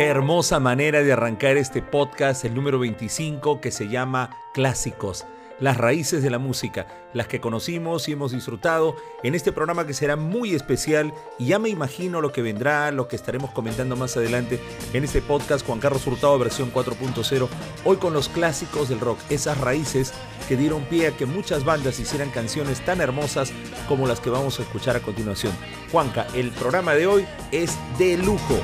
Qué 0.00 0.06
hermosa 0.06 0.60
manera 0.60 1.02
de 1.02 1.12
arrancar 1.12 1.58
este 1.58 1.82
podcast, 1.82 2.46
el 2.46 2.54
número 2.54 2.78
25, 2.78 3.60
que 3.60 3.70
se 3.70 3.88
llama 3.88 4.34
Clásicos 4.54 5.26
las 5.60 5.76
raíces 5.76 6.22
de 6.22 6.30
la 6.30 6.38
música, 6.38 6.86
las 7.12 7.28
que 7.28 7.40
conocimos 7.40 8.08
y 8.08 8.12
hemos 8.12 8.32
disfrutado 8.32 8.96
en 9.22 9.34
este 9.34 9.52
programa 9.52 9.86
que 9.86 9.92
será 9.92 10.16
muy 10.16 10.54
especial 10.54 11.12
y 11.38 11.46
ya 11.48 11.58
me 11.58 11.68
imagino 11.68 12.20
lo 12.20 12.32
que 12.32 12.42
vendrá, 12.42 12.90
lo 12.90 13.08
que 13.08 13.16
estaremos 13.16 13.50
comentando 13.50 13.94
más 13.94 14.16
adelante 14.16 14.58
en 14.92 15.04
este 15.04 15.20
podcast 15.20 15.66
Juan 15.66 15.80
Carlos 15.80 16.06
Hurtado 16.06 16.38
versión 16.38 16.72
4.0, 16.72 17.48
hoy 17.84 17.96
con 17.98 18.14
los 18.14 18.28
clásicos 18.28 18.88
del 18.88 19.00
rock, 19.00 19.18
esas 19.28 19.60
raíces 19.60 20.12
que 20.48 20.56
dieron 20.56 20.82
pie 20.84 21.08
a 21.08 21.16
que 21.16 21.26
muchas 21.26 21.64
bandas 21.64 22.00
hicieran 22.00 22.30
canciones 22.30 22.82
tan 22.84 23.00
hermosas 23.00 23.52
como 23.86 24.08
las 24.08 24.20
que 24.20 24.30
vamos 24.30 24.58
a 24.58 24.62
escuchar 24.62 24.96
a 24.96 25.00
continuación. 25.00 25.52
Juanca, 25.92 26.26
el 26.34 26.50
programa 26.52 26.94
de 26.94 27.06
hoy 27.06 27.26
es 27.52 27.78
de 27.98 28.16
lujo. 28.16 28.58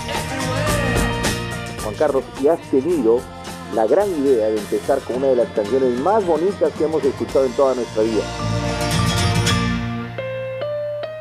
Carlos, 1.98 2.24
y 2.42 2.48
has 2.48 2.60
tenido 2.70 3.20
la 3.74 3.86
gran 3.86 4.08
idea 4.08 4.48
de 4.48 4.58
empezar 4.58 5.00
con 5.00 5.16
una 5.16 5.28
de 5.28 5.36
las 5.36 5.48
canciones 5.48 5.98
más 6.00 6.24
bonitas 6.24 6.72
que 6.72 6.84
hemos 6.84 7.02
escuchado 7.04 7.46
en 7.46 7.52
toda 7.52 7.74
nuestra 7.74 8.02
vida. 8.02 8.22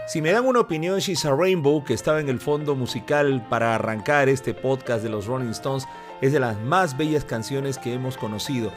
Si 0.07 0.21
me 0.21 0.31
dan 0.31 0.45
una 0.45 0.61
opinión, 0.61 0.99
She's 0.99 1.25
a 1.25 1.35
Rainbow, 1.35 1.84
que 1.84 1.93
estaba 1.93 2.21
en 2.21 2.29
el 2.29 2.39
fondo 2.39 2.75
musical 2.75 3.45
para 3.49 3.75
arrancar 3.75 4.29
este 4.29 4.53
podcast 4.53 5.03
de 5.03 5.09
los 5.09 5.25
Rolling 5.25 5.49
Stones, 5.49 5.85
es 6.21 6.31
de 6.31 6.39
las 6.39 6.57
más 6.59 6.95
bellas 6.95 7.26
canciones 7.26 7.77
que 7.77 7.93
hemos 7.93 8.15
conocido. 8.15 8.71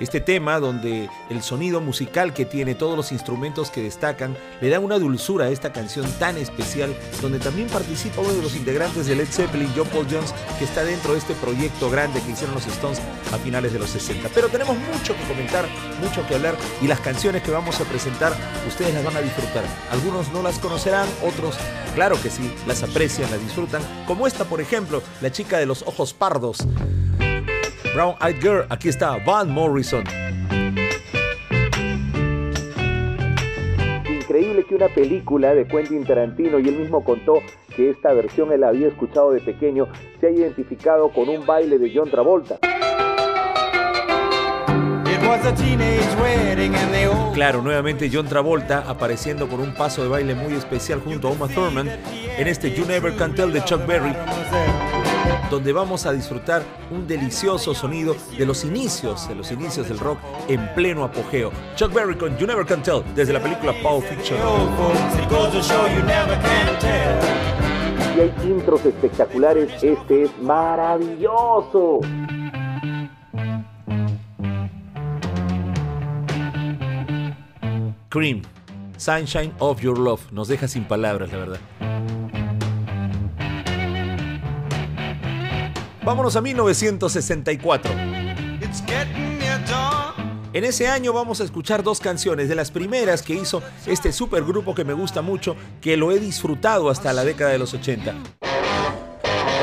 Este 0.00 0.20
tema, 0.20 0.58
donde 0.58 1.08
el 1.30 1.42
sonido 1.42 1.80
musical 1.80 2.34
que 2.34 2.44
tiene, 2.44 2.74
todos 2.74 2.96
los 2.96 3.12
instrumentos 3.12 3.70
que 3.70 3.80
destacan, 3.80 4.36
le 4.60 4.68
da 4.68 4.80
una 4.80 4.98
dulzura 4.98 5.46
a 5.46 5.50
esta 5.50 5.72
canción 5.72 6.10
tan 6.18 6.36
especial, 6.36 6.92
donde 7.22 7.38
también 7.38 7.68
participa 7.68 8.20
uno 8.20 8.32
de 8.32 8.42
los 8.42 8.56
integrantes 8.56 9.06
de 9.06 9.14
Led 9.14 9.28
Zeppelin, 9.28 9.70
John 9.76 9.86
Paul 9.88 10.06
Jones, 10.10 10.34
que 10.58 10.64
está 10.64 10.84
dentro 10.84 11.12
de 11.12 11.18
este 11.18 11.34
proyecto 11.34 11.90
grande 11.90 12.20
que 12.22 12.32
hicieron 12.32 12.56
los 12.56 12.66
Stones 12.66 13.00
a 13.32 13.38
finales 13.38 13.72
de 13.72 13.78
los 13.78 13.90
60. 13.90 14.30
Pero 14.34 14.48
tenemos 14.48 14.76
mucho 14.76 15.14
que 15.16 15.22
comentar, 15.28 15.64
mucho 16.00 16.26
que 16.26 16.34
hablar, 16.34 16.56
y 16.82 16.88
las 16.88 16.98
canciones 16.98 17.42
que 17.42 17.52
vamos 17.52 17.80
a 17.80 17.84
presentar, 17.84 18.32
ustedes 18.66 18.92
las 18.94 19.04
van 19.04 19.16
a 19.16 19.20
disfrutar. 19.20 19.64
Algunos 19.92 20.32
no 20.32 20.42
las 20.42 20.58
conocerán, 20.58 21.08
otros, 21.24 21.54
claro 21.94 22.20
que 22.20 22.30
sí, 22.30 22.52
las 22.66 22.82
aprecian, 22.82 23.30
las 23.30 23.40
disfrutan, 23.40 23.82
como 24.08 24.26
esta, 24.26 24.44
por 24.44 24.60
ejemplo, 24.60 25.04
la 25.20 25.30
chica 25.30 25.58
de 25.58 25.66
los 25.66 25.82
ojos 25.82 26.12
pardos. 26.14 26.66
Brown 27.94 28.16
Eyed 28.20 28.42
Girl, 28.42 28.66
aquí 28.70 28.88
está 28.88 29.18
Van 29.18 29.48
Morrison. 29.48 30.02
Increíble 34.08 34.64
que 34.68 34.74
una 34.74 34.88
película 34.88 35.54
de 35.54 35.64
Quentin 35.64 36.04
Tarantino, 36.04 36.58
y 36.58 36.68
él 36.68 36.76
mismo 36.76 37.04
contó 37.04 37.34
que 37.76 37.90
esta 37.90 38.12
versión 38.12 38.50
él 38.50 38.64
había 38.64 38.88
escuchado 38.88 39.30
de 39.30 39.40
pequeño, 39.40 39.86
se 40.20 40.26
ha 40.26 40.30
identificado 40.30 41.10
con 41.10 41.28
un 41.28 41.46
baile 41.46 41.78
de 41.78 41.92
John 41.94 42.10
Travolta. 42.10 42.58
Claro, 47.32 47.62
nuevamente 47.62 48.10
John 48.12 48.26
Travolta 48.26 48.84
apareciendo 48.88 49.48
con 49.48 49.60
un 49.60 49.72
paso 49.72 50.02
de 50.02 50.08
baile 50.08 50.34
muy 50.34 50.54
especial 50.54 51.00
junto 51.00 51.28
a 51.28 51.30
Uma 51.30 51.46
Thurman 51.46 51.88
en 51.88 52.48
este 52.48 52.74
You 52.74 52.86
Never 52.86 53.14
Can 53.14 53.36
Tell 53.36 53.52
de 53.52 53.62
Chuck 53.62 53.86
Berry 53.86 54.12
donde 55.54 55.72
vamos 55.72 56.04
a 56.04 56.12
disfrutar 56.12 56.64
un 56.90 57.06
delicioso 57.06 57.74
sonido 57.74 58.16
de 58.36 58.44
los 58.44 58.64
inicios, 58.64 59.28
de 59.28 59.36
los 59.36 59.52
inicios 59.52 59.88
del 59.88 60.00
rock 60.00 60.18
en 60.48 60.74
pleno 60.74 61.04
apogeo. 61.04 61.52
Chuck 61.76 61.92
Berry 61.92 62.16
con 62.16 62.36
You 62.38 62.46
Never 62.48 62.66
Can 62.66 62.82
Tell 62.82 63.04
desde 63.14 63.32
la 63.32 63.40
película 63.40 63.72
Pulp 63.80 64.04
Fiction. 64.04 64.36
Y 68.16 68.20
hay 68.20 68.34
intros 68.44 68.84
espectaculares, 68.84 69.70
este 69.80 70.24
es 70.24 70.38
maravilloso. 70.42 72.00
Cream, 78.08 78.42
Sunshine 78.96 79.52
of 79.60 79.80
Your 79.80 79.98
Love, 79.98 80.32
nos 80.32 80.48
deja 80.48 80.66
sin 80.66 80.84
palabras, 80.84 81.30
la 81.30 81.38
verdad. 81.38 81.60
Vámonos 86.04 86.36
a 86.36 86.42
1964. 86.42 87.90
En 90.52 90.64
ese 90.64 90.86
año 90.86 91.12
vamos 91.12 91.40
a 91.40 91.44
escuchar 91.44 91.82
dos 91.82 91.98
canciones 91.98 92.48
de 92.48 92.54
las 92.54 92.70
primeras 92.70 93.22
que 93.22 93.34
hizo 93.34 93.62
este 93.86 94.12
supergrupo 94.12 94.74
que 94.74 94.84
me 94.84 94.92
gusta 94.92 95.22
mucho, 95.22 95.56
que 95.80 95.96
lo 95.96 96.12
he 96.12 96.20
disfrutado 96.20 96.90
hasta 96.90 97.12
la 97.12 97.24
década 97.24 97.50
de 97.50 97.58
los 97.58 97.72
80. 97.72 98.14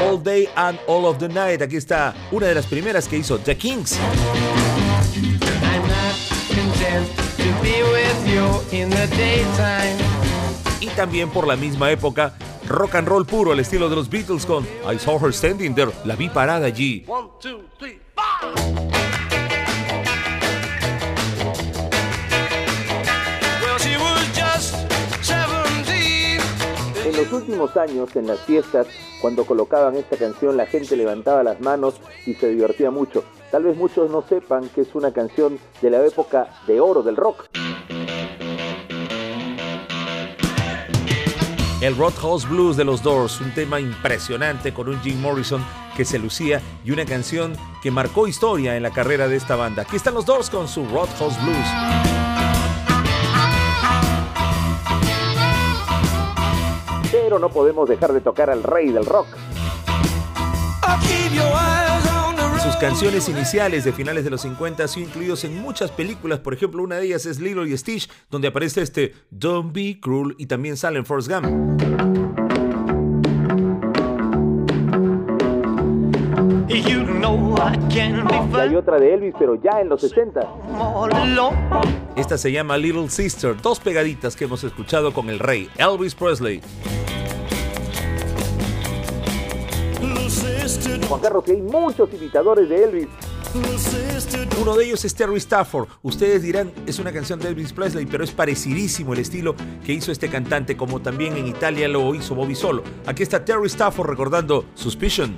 All 0.03 0.21
Day 0.23 0.49
and 0.55 0.79
All 0.87 1.05
of 1.05 1.19
the 1.19 1.29
Night, 1.29 1.61
aquí 1.61 1.77
está 1.77 2.13
una 2.31 2.47
de 2.47 2.55
las 2.55 2.65
primeras 2.65 3.07
que 3.07 3.17
hizo 3.17 3.37
The 3.37 3.55
Kings. 3.55 3.97
Y 10.81 10.87
también 10.87 11.29
por 11.29 11.47
la 11.47 11.55
misma 11.55 11.91
época 11.91 12.33
rock 12.71 12.95
and 12.95 13.07
roll 13.07 13.25
puro 13.25 13.51
al 13.51 13.59
estilo 13.59 13.89
de 13.89 13.95
los 13.95 14.09
Beatles 14.09 14.45
con 14.45 14.65
I 14.91 14.97
Saw 14.97 15.23
Her 15.23 15.33
Standing 15.33 15.75
There, 15.75 15.91
la 16.05 16.15
vi 16.15 16.29
parada 16.29 16.65
allí. 16.65 17.05
En 27.05 27.17
los 27.17 27.33
últimos 27.33 27.77
años, 27.77 28.15
en 28.15 28.27
las 28.27 28.39
fiestas, 28.41 28.87
cuando 29.21 29.45
colocaban 29.45 29.95
esta 29.95 30.17
canción, 30.17 30.57
la 30.57 30.65
gente 30.65 30.95
levantaba 30.95 31.43
las 31.43 31.59
manos 31.61 31.95
y 32.25 32.33
se 32.33 32.49
divertía 32.49 32.89
mucho. 32.89 33.23
Tal 33.51 33.63
vez 33.63 33.75
muchos 33.75 34.09
no 34.09 34.23
sepan 34.27 34.69
que 34.69 34.81
es 34.81 34.95
una 34.95 35.11
canción 35.11 35.59
de 35.81 35.89
la 35.89 36.05
época 36.05 36.47
de 36.67 36.79
oro 36.79 37.03
del 37.03 37.17
rock. 37.17 37.49
El 41.81 41.97
Roadhouse 41.97 42.47
Blues 42.47 42.77
de 42.77 42.85
los 42.85 43.01
Doors, 43.01 43.41
un 43.41 43.51
tema 43.55 43.79
impresionante 43.79 44.71
con 44.71 44.87
un 44.87 45.01
Jim 45.01 45.19
Morrison 45.19 45.65
que 45.97 46.05
se 46.05 46.19
lucía 46.19 46.61
y 46.85 46.91
una 46.91 47.05
canción 47.05 47.53
que 47.81 47.89
marcó 47.89 48.27
historia 48.27 48.77
en 48.77 48.83
la 48.83 48.91
carrera 48.91 49.27
de 49.27 49.35
esta 49.35 49.55
banda. 49.55 49.81
Aquí 49.81 49.95
están 49.95 50.13
los 50.13 50.27
Doors 50.27 50.51
con 50.51 50.67
su 50.67 50.85
Roadhouse 50.85 51.41
Blues. 51.41 51.57
Pero 57.11 57.39
no 57.39 57.49
podemos 57.49 57.89
dejar 57.89 58.13
de 58.13 58.21
tocar 58.21 58.51
al 58.51 58.61
rey 58.61 58.91
del 58.91 59.05
rock 59.07 59.27
sus 62.71 62.79
canciones 62.79 63.27
iniciales 63.27 63.83
de 63.83 63.91
finales 63.91 64.23
de 64.23 64.29
los 64.29 64.41
50 64.41 64.83
han 64.83 64.89
sido 64.89 65.07
incluidos 65.07 65.43
en 65.43 65.61
muchas 65.61 65.91
películas, 65.91 66.39
por 66.39 66.53
ejemplo, 66.53 66.81
una 66.81 66.95
de 66.95 67.05
ellas 67.05 67.25
es 67.25 67.39
Lilo 67.39 67.65
y 67.65 67.77
Stitch, 67.77 68.09
donde 68.29 68.47
aparece 68.47 68.81
este 68.81 69.13
Don't 69.29 69.73
Be 69.73 69.99
Cruel 69.99 70.35
y 70.37 70.45
también 70.45 70.77
sale 70.77 70.99
en 70.99 71.05
Forrest 71.05 71.29
Gump. 71.29 71.81
Y 76.69 76.81
hay 78.59 78.75
otra 78.75 78.99
de 78.99 79.13
Elvis, 79.13 79.33
pero 79.37 79.55
ya 79.55 79.81
en 79.81 79.89
los 79.89 79.99
60. 80.01 80.39
Esta 82.15 82.37
se 82.37 82.51
llama 82.51 82.77
Little 82.77 83.09
Sister, 83.09 83.61
dos 83.61 83.79
pegaditas 83.79 84.35
que 84.35 84.45
hemos 84.45 84.63
escuchado 84.63 85.13
con 85.13 85.29
el 85.29 85.39
rey 85.39 85.69
Elvis 85.77 86.15
Presley. 86.15 86.61
Juan 91.07 91.21
Carlos, 91.21 91.43
que 91.43 91.51
hay 91.51 91.61
muchos 91.61 92.13
imitadores 92.13 92.69
de 92.69 92.83
Elvis. 92.83 93.07
Uno 94.61 94.75
de 94.75 94.85
ellos 94.85 95.03
es 95.03 95.13
Terry 95.13 95.37
Stafford. 95.37 95.89
Ustedes 96.03 96.41
dirán, 96.41 96.71
es 96.85 96.99
una 96.99 97.11
canción 97.11 97.39
de 97.39 97.49
Elvis 97.49 97.73
Presley, 97.73 98.05
pero 98.05 98.23
es 98.23 98.31
parecidísimo 98.31 99.13
el 99.13 99.19
estilo 99.19 99.55
que 99.85 99.93
hizo 99.93 100.11
este 100.11 100.29
cantante, 100.29 100.77
como 100.77 101.01
también 101.01 101.35
en 101.35 101.47
Italia 101.47 101.87
lo 101.87 102.15
hizo 102.15 102.35
Bobby 102.35 102.55
Solo. 102.55 102.83
Aquí 103.05 103.23
está 103.23 103.43
Terry 103.43 103.67
Stafford 103.67 104.09
recordando 104.09 104.65
Suspicion. 104.75 105.35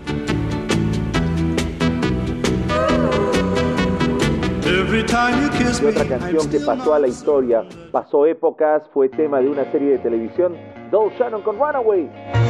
Y 4.93 5.85
otra 5.85 6.07
canción 6.07 6.49
que 6.49 6.59
pasó 6.59 6.93
a 6.93 6.99
la 6.99 7.07
historia, 7.07 7.67
pasó 7.91 8.27
épocas, 8.27 8.83
fue 8.93 9.09
tema 9.09 9.39
de 9.39 9.49
una 9.49 9.69
serie 9.71 9.89
de 9.89 9.97
televisión, 9.97 10.55
Dole 10.91 11.13
Shannon 11.17 11.41
con 11.41 11.57
Runaway. 11.57 12.42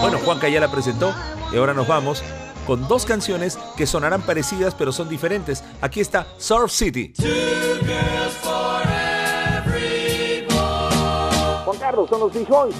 Bueno, 0.00 0.18
Juanca 0.18 0.48
ya 0.48 0.60
la 0.60 0.70
presentó 0.70 1.14
y 1.52 1.56
ahora 1.56 1.74
nos 1.74 1.86
vamos 1.86 2.22
con 2.66 2.86
dos 2.88 3.04
canciones 3.04 3.58
que 3.76 3.86
sonarán 3.86 4.22
parecidas 4.22 4.74
pero 4.74 4.92
son 4.92 5.08
diferentes. 5.08 5.62
Aquí 5.80 6.00
está 6.00 6.26
Surf 6.38 6.72
City. 6.72 7.14
Juan 11.64 11.78
Carlos, 11.78 12.08
son 12.08 12.20
los 12.20 12.32
Beach 12.32 12.48
Boys. 12.48 12.76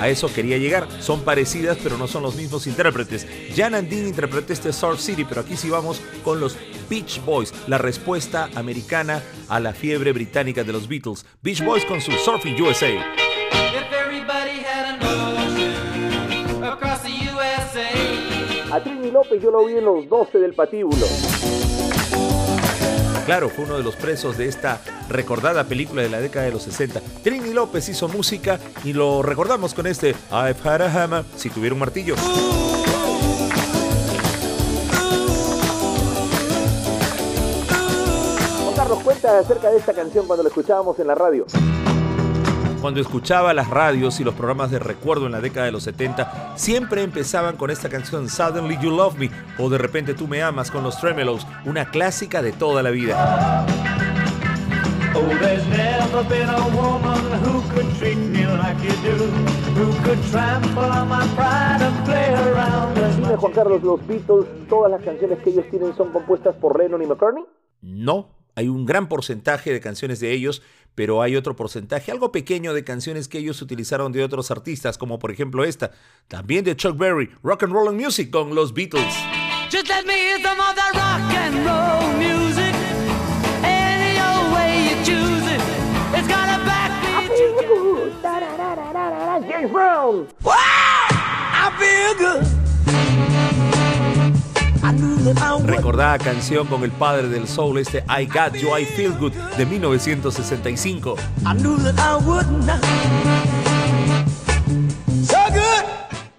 A 0.00 0.08
eso 0.08 0.32
quería 0.32 0.58
llegar. 0.58 0.86
Son 1.00 1.22
parecidas, 1.22 1.76
pero 1.82 1.98
no 1.98 2.06
son 2.06 2.22
los 2.22 2.36
mismos 2.36 2.66
intérpretes. 2.66 3.26
Jan 3.56 3.74
Andine 3.74 4.08
interpretó 4.08 4.52
este 4.52 4.72
Surf 4.72 5.00
City, 5.00 5.24
pero 5.24 5.40
aquí 5.40 5.56
sí 5.56 5.68
vamos 5.70 6.00
con 6.22 6.38
los 6.40 6.56
Beach 6.88 7.20
Boys, 7.24 7.52
la 7.66 7.78
respuesta 7.78 8.48
americana 8.54 9.22
a 9.48 9.60
la 9.60 9.72
fiebre 9.72 10.12
británica 10.12 10.62
de 10.62 10.72
los 10.72 10.88
Beatles. 10.88 11.26
Beach 11.42 11.64
Boys 11.64 11.84
con 11.84 12.00
su 12.00 12.12
Surfing 12.12 12.60
USA. 12.62 13.27
A 18.70 18.82
Trini 18.82 19.10
López 19.10 19.42
yo 19.42 19.50
lo 19.50 19.64
vi 19.64 19.78
en 19.78 19.84
los 19.84 20.06
12 20.08 20.38
del 20.38 20.52
patíbulo. 20.52 21.06
Claro, 23.24 23.48
fue 23.48 23.64
uno 23.64 23.78
de 23.78 23.82
los 23.82 23.96
presos 23.96 24.36
de 24.36 24.46
esta 24.46 24.82
recordada 25.08 25.64
película 25.64 26.02
de 26.02 26.10
la 26.10 26.20
década 26.20 26.44
de 26.44 26.52
los 26.52 26.64
60. 26.64 27.00
Trini 27.22 27.54
López 27.54 27.88
hizo 27.88 28.08
música 28.08 28.60
y 28.84 28.92
lo 28.92 29.22
recordamos 29.22 29.72
con 29.72 29.86
este 29.86 30.14
I've 30.30 30.56
had 30.64 30.82
a 30.82 31.04
hammer, 31.04 31.24
si 31.36 31.48
tuviera 31.48 31.74
un 31.74 31.80
martillo. 31.80 32.14
Juan 38.64 38.74
Carlos, 38.76 38.98
cuenta 39.02 39.38
acerca 39.38 39.70
de 39.70 39.78
esta 39.78 39.94
canción 39.94 40.26
cuando 40.26 40.42
la 40.42 40.50
escuchábamos 40.50 40.98
en 40.98 41.06
la 41.06 41.14
radio. 41.14 41.46
Cuando 42.80 43.00
escuchaba 43.00 43.52
las 43.54 43.68
radios 43.68 44.20
y 44.20 44.24
los 44.24 44.34
programas 44.34 44.70
de 44.70 44.78
recuerdo 44.78 45.26
en 45.26 45.32
la 45.32 45.40
década 45.40 45.66
de 45.66 45.72
los 45.72 45.82
70, 45.82 46.56
siempre 46.56 47.02
empezaban 47.02 47.56
con 47.56 47.70
esta 47.70 47.88
canción 47.88 48.28
Suddenly 48.28 48.78
You 48.80 48.90
Love 48.90 49.18
Me 49.18 49.30
o 49.58 49.68
De 49.68 49.78
repente 49.78 50.14
tú 50.14 50.28
me 50.28 50.42
amas 50.42 50.70
con 50.70 50.84
los 50.84 51.00
Tremelos, 51.00 51.44
una 51.64 51.90
clásica 51.90 52.40
de 52.40 52.52
toda 52.52 52.82
la 52.84 52.90
vida. 52.90 53.66
Dime 63.16 63.36
Juan 63.36 63.52
Carlos, 63.52 63.82
los 63.82 64.06
Beatles, 64.06 64.46
todas 64.68 64.92
las 64.92 65.02
canciones 65.02 65.40
que 65.40 65.50
ellos 65.50 65.64
tienen 65.70 65.96
son 65.96 66.12
compuestas 66.12 66.54
por 66.56 66.78
Lennon 66.78 67.02
y 67.02 67.06
McCartney? 67.06 67.44
No, 67.82 68.37
hay 68.58 68.66
un 68.66 68.86
gran 68.86 69.08
porcentaje 69.08 69.72
de 69.72 69.80
canciones 69.80 70.18
de 70.18 70.32
ellos, 70.32 70.62
pero 70.96 71.22
hay 71.22 71.36
otro 71.36 71.54
porcentaje, 71.54 72.10
algo 72.10 72.32
pequeño 72.32 72.74
de 72.74 72.82
canciones 72.82 73.28
que 73.28 73.38
ellos 73.38 73.62
utilizaron 73.62 74.10
de 74.10 74.24
otros 74.24 74.50
artistas, 74.50 74.98
como 74.98 75.20
por 75.20 75.30
ejemplo 75.30 75.62
esta, 75.62 75.92
también 76.26 76.64
de 76.64 76.74
Chuck 76.74 76.98
Berry, 76.98 77.30
Rock 77.44 77.62
and 77.62 77.72
Roll 77.72 77.94
Music 77.94 78.30
con 78.30 78.56
los 78.56 78.74
Beatles. 78.74 79.14
Just 79.70 79.88
let 79.88 80.04
me 80.06 80.14
hear 80.14 80.42
some 80.42 80.58
of 80.58 80.74
that 80.74 80.92
rock 80.92 81.32
and 81.36 81.64
roll 81.64 82.12
music. 82.18 82.74
Any 83.62 84.18
old 84.18 84.52
way 84.52 84.90
you 84.90 84.96
choose 85.04 85.46
it. 85.46 85.62
It's 86.18 86.26
gonna 86.26 86.58
back 86.64 86.90
me. 89.40 89.48
James 89.48 89.70
Brown. 89.70 90.26
Wow! 90.42 90.67
Recordada 95.64 96.18
canción 96.18 96.66
con 96.68 96.84
el 96.84 96.90
padre 96.90 97.28
del 97.28 97.46
soul, 97.46 97.78
este 97.78 98.02
I 98.08 98.26
Got 98.26 98.54
You, 98.54 98.76
I 98.76 98.84
Feel 98.86 99.12
Good 99.18 99.32
de 99.58 99.66
1965. 99.66 101.16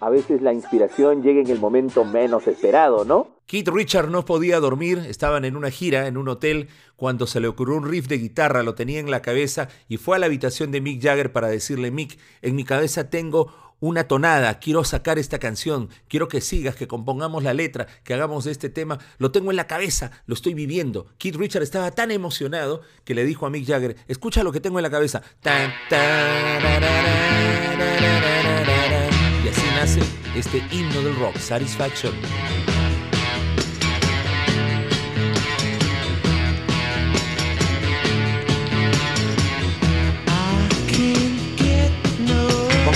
A 0.01 0.09
veces 0.09 0.41
la 0.41 0.53
inspiración 0.53 1.21
llega 1.21 1.41
en 1.41 1.49
el 1.49 1.59
momento 1.59 2.03
menos 2.03 2.47
esperado, 2.47 3.05
¿no? 3.05 3.27
Keith 3.45 3.67
Richard 3.67 4.09
no 4.09 4.25
podía 4.25 4.59
dormir, 4.59 4.99
estaban 5.07 5.45
en 5.45 5.55
una 5.55 5.69
gira 5.69 6.07
en 6.07 6.17
un 6.17 6.27
hotel 6.27 6.69
cuando 6.95 7.27
se 7.27 7.39
le 7.39 7.47
ocurrió 7.47 7.75
un 7.75 7.87
riff 7.87 8.07
de 8.07 8.17
guitarra, 8.17 8.63
lo 8.63 8.75
tenía 8.75 8.99
en 8.99 9.11
la 9.11 9.21
cabeza 9.21 9.67
y 9.87 9.97
fue 9.97 10.15
a 10.15 10.19
la 10.19 10.25
habitación 10.25 10.71
de 10.71 10.81
Mick 10.81 11.01
Jagger 11.01 11.31
para 11.31 11.47
decirle, 11.47 11.91
Mick, 11.91 12.17
en 12.41 12.55
mi 12.55 12.63
cabeza 12.63 13.09
tengo 13.09 13.53
una 13.79 14.05
tonada, 14.05 14.59
quiero 14.59 14.83
sacar 14.83 15.19
esta 15.19 15.39
canción, 15.39 15.89
quiero 16.07 16.27
que 16.27 16.41
sigas, 16.41 16.75
que 16.75 16.87
compongamos 16.87 17.43
la 17.43 17.53
letra, 17.53 17.87
que 18.03 18.13
hagamos 18.13 18.45
de 18.45 18.51
este 18.51 18.69
tema, 18.69 18.99
lo 19.17 19.31
tengo 19.31 19.51
en 19.51 19.57
la 19.57 19.67
cabeza, 19.67 20.11
lo 20.25 20.33
estoy 20.33 20.53
viviendo. 20.53 21.07
Keith 21.17 21.35
Richard 21.35 21.63
estaba 21.63 21.91
tan 21.91 22.11
emocionado 22.11 22.81
que 23.03 23.15
le 23.15 23.25
dijo 23.25 23.45
a 23.45 23.49
Mick 23.49 23.67
Jagger, 23.67 23.95
escucha 24.07 24.43
lo 24.43 24.51
que 24.51 24.59
tengo 24.59 24.79
en 24.79 24.83
la 24.83 24.91
cabeza. 24.91 25.21
y 29.43 29.47
así 29.47 29.67
nace 29.75 30.01
este 30.35 30.63
himno 30.71 31.01
del 31.01 31.15
rock, 31.15 31.37
Satisfaction. 31.37 32.13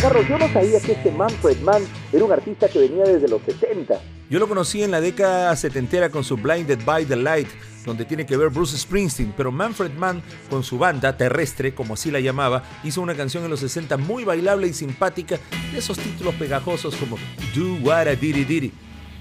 Carlos, 0.03 0.27
yo 0.27 0.37
no 0.37 0.51
sabía 0.51 0.81
que 0.81 0.91
este 0.91 1.11
Manfred 1.11 1.61
Mann 1.61 1.81
era 2.11 2.25
un 2.25 2.31
artista 2.33 2.67
que 2.67 2.77
venía 2.77 3.05
desde 3.05 3.29
los 3.29 3.41
70. 3.43 4.01
Yo 4.29 4.37
lo 4.37 4.49
conocí 4.49 4.83
en 4.83 4.91
la 4.91 4.99
década 4.99 5.55
setentera 5.55 6.09
con 6.09 6.25
su 6.25 6.35
Blinded 6.35 6.83
by 6.83 7.05
the 7.05 7.15
Light, 7.15 7.47
donde 7.85 8.03
tiene 8.03 8.25
que 8.25 8.35
ver 8.35 8.49
Bruce 8.49 8.77
Springsteen, 8.77 9.33
pero 9.37 9.49
Manfred 9.49 9.93
Mann, 9.93 10.21
con 10.49 10.61
su 10.61 10.77
banda 10.77 11.15
terrestre, 11.15 11.73
como 11.73 11.93
así 11.93 12.11
la 12.11 12.19
llamaba, 12.19 12.63
hizo 12.83 12.99
una 12.99 13.15
canción 13.15 13.45
en 13.45 13.49
los 13.51 13.61
60 13.61 13.95
muy 13.95 14.25
bailable 14.25 14.67
y 14.67 14.73
simpática, 14.73 15.39
de 15.71 15.79
esos 15.79 15.97
títulos 15.97 16.35
pegajosos 16.35 16.97
como 16.97 17.17
Do 17.55 17.75
What 17.81 18.11
I 18.11 18.17
Diddy 18.17 18.43
Diddy. 18.43 18.73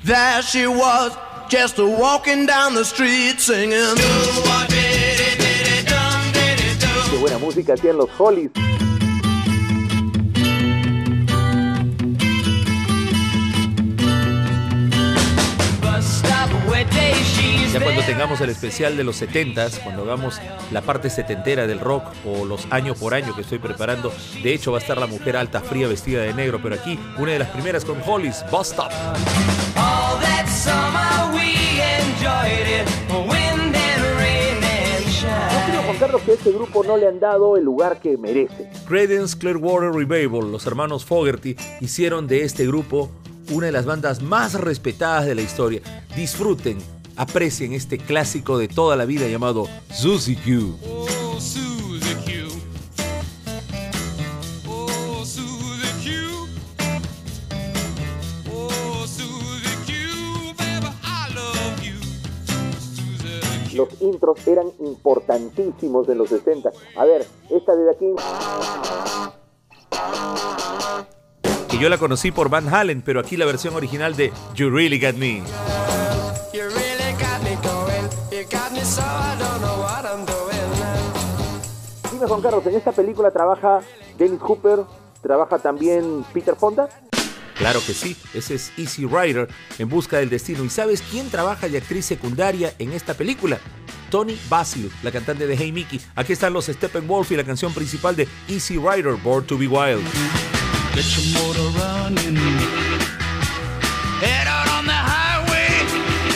There 0.05 0.43
she 0.43 0.67
was, 0.67 1.13
just 1.49 1.79
walking 1.79 2.45
down 2.45 2.75
the 2.75 2.83
street 2.83 3.39
singing. 3.39 3.95
Qué 7.09 7.17
buena 7.21 7.39
música 7.39 7.75
hacían 7.75 7.99
los 7.99 8.11
Hollies. 8.19 8.51
Ya 17.73 17.81
cuando 17.81 18.03
tengamos 18.03 18.41
el 18.41 18.51
especial 18.51 18.97
de 18.97 19.05
los 19.05 19.23
70s, 19.23 19.83
cuando 19.83 20.03
hagamos 20.03 20.41
la 20.71 20.83
parte 20.83 21.11
setentera 21.11 21.67
del 21.67 21.81
rock 21.81 22.05
o 22.27 22.45
los 22.45 22.67
año 22.71 22.95
por 22.95 23.15
año 23.15 23.35
que 23.35 23.43
estoy 23.43 23.59
preparando, 23.59 24.13
de 24.43 24.53
hecho 24.53 24.73
va 24.73 24.79
a 24.79 24.81
estar 24.81 24.99
la 24.99 25.07
mujer 25.07 25.37
alta 25.37 25.61
fría 25.61 25.89
vestida 25.89 26.23
de 26.23 26.35
negro, 26.35 26.61
pero 26.63 26.75
aquí 26.75 26.99
una 27.19 27.33
de 27.33 27.39
las 27.39 27.49
primeras 27.49 27.85
con 27.85 27.99
Hollies, 28.07 28.45
Bus 28.51 28.69
Stop. 28.69 28.91
Juan 35.85 35.97
Carlos 35.99 36.23
que 36.23 36.31
a 36.31 36.35
este 36.35 36.53
grupo 36.53 36.85
no 36.85 36.97
le 36.97 37.09
han 37.09 37.19
dado 37.19 37.57
el 37.57 37.65
lugar 37.65 38.01
que 38.01 38.17
merece. 38.17 38.71
Credence 38.87 39.37
Clearwater 39.37 39.91
Revival, 39.91 40.53
los 40.53 40.67
hermanos 40.67 41.05
Fogerty, 41.05 41.57
hicieron 41.81 42.27
de 42.27 42.45
este 42.45 42.67
grupo 42.67 43.11
una 43.51 43.67
de 43.67 43.73
las 43.73 43.85
bandas 43.85 44.23
más 44.23 44.55
respetadas 44.55 45.27
de 45.27 45.35
la 45.35 45.43
historia. 45.43 45.81
Disfruten 46.15 46.79
aprecien 47.17 47.73
este 47.73 47.99
clásico 47.99 48.59
de 48.59 48.69
toda 48.69 48.97
la 48.97 49.05
vida 49.05 49.29
llamado 49.29 49.69
Suzy 49.93 50.37
Q. 50.37 50.79
Los 63.75 63.89
intros 64.03 64.47
eran 64.47 64.67
importantísimos 64.81 66.07
en 66.09 66.19
los 66.19 66.29
60. 66.29 66.71
A 66.97 67.05
ver, 67.05 67.27
esta 67.51 67.75
de 67.75 67.91
aquí. 67.91 68.07
Yo 71.83 71.89
la 71.89 71.99
conocí 71.99 72.31
por 72.31 72.49
Van 72.49 72.73
Halen, 72.73 73.03
pero 73.03 73.19
aquí 73.19 73.37
la 73.37 73.45
versión 73.45 73.75
original 73.75 74.15
de 74.15 74.33
You 74.55 74.71
Really 74.71 75.01
Got 75.01 75.17
Me. 75.17 75.43
Dime 82.13 82.27
Juan 82.29 82.41
Carlos, 82.41 82.65
¿en 82.67 82.77
esta 82.77 82.93
película 82.93 83.33
trabaja 83.33 83.81
Dennis 84.17 84.39
Hooper, 84.41 84.85
trabaja 85.25 85.59
también 85.59 86.25
Peter 86.33 86.55
Fonda? 86.55 86.89
Claro 87.57 87.81
que 87.85 87.95
sí, 87.95 88.17
ese 88.33 88.55
es 88.55 88.71
Easy 88.79 89.05
Rider 89.05 89.49
en 89.81 89.89
busca 89.89 90.19
del 90.19 90.31
destino. 90.31 90.63
¿Y 90.63 90.71
sabes 90.71 91.03
quién 91.11 91.31
trabaja 91.31 91.69
de 91.69 91.79
actriz 91.79 92.07
secundaria 92.07 92.75
en 92.79 92.93
esta 92.93 93.15
película? 93.15 93.59
Tony 94.09 94.39
Basil, 94.49 94.89
la 95.03 95.11
cantante 95.11 95.49
de 95.49 95.57
Hey 95.57 95.73
Mickey. 95.73 96.01
Aquí 96.15 96.33
están 96.33 96.53
los 96.53 96.67
Steppenwolf 96.67 97.33
y 97.33 97.37
la 97.37 97.43
canción 97.43 97.75
principal 97.75 98.15
de 98.15 98.29
Easy 98.49 98.77
Rider, 98.77 99.15
Born 99.15 99.45
to 99.49 99.59
Be 99.59 99.67
Wild. 99.67 100.07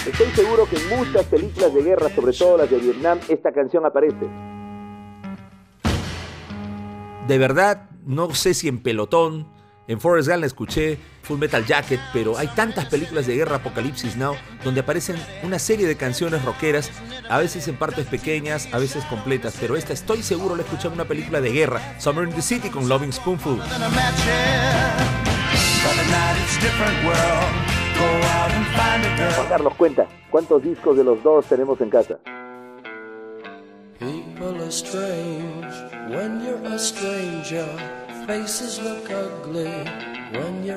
Estoy 0.07 0.29
seguro 0.35 0.67
que 0.67 0.77
en 0.77 0.89
muchas 0.89 1.27
películas 1.27 1.75
de 1.75 1.83
guerra, 1.83 2.09
sobre 2.15 2.33
todo 2.33 2.57
las 2.57 2.71
de 2.71 2.79
Vietnam, 2.79 3.19
esta 3.29 3.53
canción 3.53 3.85
aparece. 3.85 4.27
De 7.29 7.39
verdad, 7.39 7.91
no 8.07 8.35
sé 8.35 8.55
si 8.55 8.69
en 8.69 8.83
Pelotón, 8.83 9.47
en 9.89 10.01
Forrest 10.01 10.29
Gump 10.29 10.41
la 10.41 10.47
escuché, 10.47 10.99
Full 11.23 11.39
Metal 11.39 11.65
Jacket, 11.65 12.01
pero 12.13 12.37
hay 12.37 12.49
tantas 12.49 12.87
películas 12.87 13.27
de 13.27 13.37
guerra 13.37 13.57
Apocalipsis 13.57 14.17
Now 14.17 14.35
donde 14.65 14.81
aparecen 14.81 15.17
una 15.43 15.59
serie 15.59 15.87
de 15.87 15.97
canciones 15.97 16.45
rockeras, 16.45 16.91
a 17.29 17.39
veces 17.39 17.69
en 17.69 17.77
partes 17.77 18.07
pequeñas, 18.07 18.69
a 18.73 18.79
veces 18.79 19.05
completas, 19.05 19.57
pero 19.61 19.77
esta 19.77 19.93
estoy 19.93 20.23
seguro 20.23 20.57
la 20.57 20.63
escuché 20.63 20.89
en 20.89 20.95
una 20.95 21.05
película 21.05 21.41
de 21.41 21.51
guerra, 21.53 22.01
Summer 22.01 22.29
in 22.29 22.35
the 22.35 22.43
City 22.43 22.69
con 22.69 22.89
Loving 22.89 23.13
Spoonful. 23.13 23.61
Juan 29.35 29.49
Carlos, 29.49 29.75
cuenta, 29.77 30.07
¿cuántos 30.31 30.63
discos 30.63 30.97
de 30.97 31.05
los 31.05 31.23
dos 31.23 31.47
tenemos 31.47 31.81
en 31.81 31.91
casa? 31.91 32.19
People 33.99 34.61
are 34.61 34.71
strange 34.71 35.75
when 36.11 36.45
you're 36.45 36.67
a 36.67 36.79
stranger. 36.79 38.06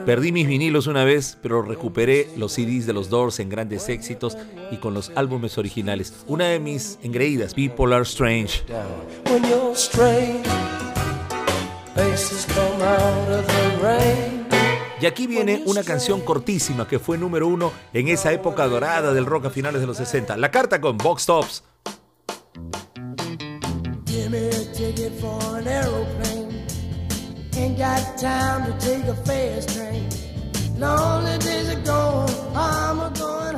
Perdí 0.06 0.32
mis 0.32 0.48
vinilos 0.48 0.88
una 0.88 1.04
vez, 1.04 1.38
pero 1.42 1.62
recuperé 1.62 2.30
los 2.38 2.54
CDs 2.54 2.86
de 2.86 2.94
los 2.94 3.10
Doors 3.10 3.40
en 3.40 3.50
grandes 3.50 3.90
éxitos 3.90 4.38
y 4.72 4.78
con 4.78 4.94
los 4.94 5.12
álbumes 5.16 5.58
originales. 5.58 6.14
Una 6.28 6.46
de 6.46 6.60
mis 6.60 7.00
engreídas, 7.02 7.54
People 7.54 7.94
Are 7.94 8.04
Strange. 8.04 8.64
Y 15.02 15.06
aquí 15.06 15.28
viene 15.28 15.64
una 15.66 15.84
canción 15.84 16.22
cortísima 16.22 16.88
que 16.88 17.00
fue 17.00 17.18
número 17.18 17.48
uno 17.48 17.72
en 17.94 18.10
esa 18.10 18.34
época 18.34 18.68
dorada 18.68 19.14
del 19.14 19.26
rock 19.26 19.46
a 19.46 19.50
finales 19.50 19.82
de 19.82 19.88
los 19.88 19.98
60. 19.98 20.38
La 20.38 20.52
carta 20.52 20.82
con 20.82 20.98
Box 20.98 21.26
Tops. 21.26 21.64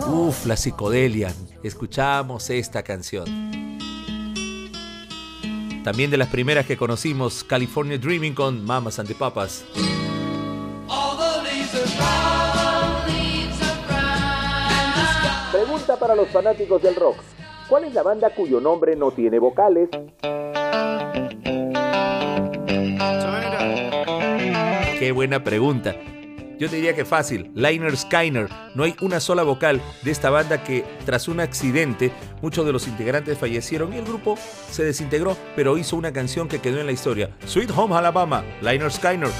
Uf, 0.07 0.45
la 0.45 0.55
psicodelia. 0.55 1.33
Escuchamos 1.63 2.49
esta 2.51 2.83
canción. 2.83 3.25
También 5.83 6.11
de 6.11 6.17
las 6.17 6.27
primeras 6.27 6.67
que 6.67 6.77
conocimos, 6.77 7.43
California 7.43 7.97
Dreaming 7.97 8.35
con 8.35 8.63
Mamas 8.63 8.99
and 8.99 9.09
the 9.09 9.15
Papas. 9.15 9.65
Pregunta 15.51 15.97
para 15.97 16.15
los 16.15 16.29
fanáticos 16.29 16.81
del 16.83 16.95
rock. 16.95 17.17
¿Cuál 17.67 17.85
es 17.85 17.93
la 17.95 18.03
banda 18.03 18.29
cuyo 18.35 18.59
nombre 18.59 18.95
no 18.95 19.09
tiene 19.09 19.39
vocales? 19.39 19.89
Qué 25.01 25.11
buena 25.11 25.43
pregunta. 25.43 25.95
Yo 26.59 26.67
diría 26.67 26.93
que 26.93 27.05
fácil, 27.05 27.49
Liner 27.55 27.97
Skyner. 27.97 28.47
No 28.75 28.83
hay 28.83 28.93
una 29.01 29.19
sola 29.19 29.41
vocal 29.41 29.81
de 30.03 30.11
esta 30.11 30.29
banda 30.29 30.63
que, 30.63 30.85
tras 31.07 31.27
un 31.27 31.39
accidente, 31.39 32.11
muchos 32.43 32.67
de 32.67 32.71
los 32.71 32.87
integrantes 32.87 33.35
fallecieron 33.39 33.93
y 33.93 33.97
el 33.97 34.05
grupo 34.05 34.37
se 34.69 34.83
desintegró, 34.83 35.35
pero 35.55 35.79
hizo 35.79 35.97
una 35.97 36.13
canción 36.13 36.47
que 36.47 36.59
quedó 36.59 36.79
en 36.79 36.85
la 36.85 36.91
historia. 36.91 37.31
Sweet 37.47 37.71
Home 37.75 37.95
Alabama, 37.95 38.43
Liner 38.61 38.91
Skyner. 38.91 39.31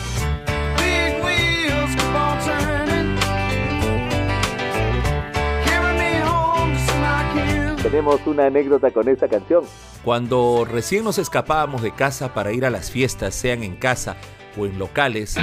Tenemos 7.84 8.20
una 8.26 8.48
anécdota 8.48 8.90
con 8.90 9.08
esta 9.08 9.28
canción. 9.28 9.64
Cuando 10.04 10.66
recién 10.66 11.04
nos 11.04 11.20
escapábamos 11.20 11.84
de 11.84 11.94
casa 11.94 12.34
para 12.34 12.52
ir 12.52 12.66
a 12.66 12.72
las 12.72 12.90
fiestas, 12.90 13.36
sean 13.36 13.62
en 13.62 13.76
casa 13.76 14.18
o 14.58 14.66
en 14.66 14.78
locales, 14.80 15.36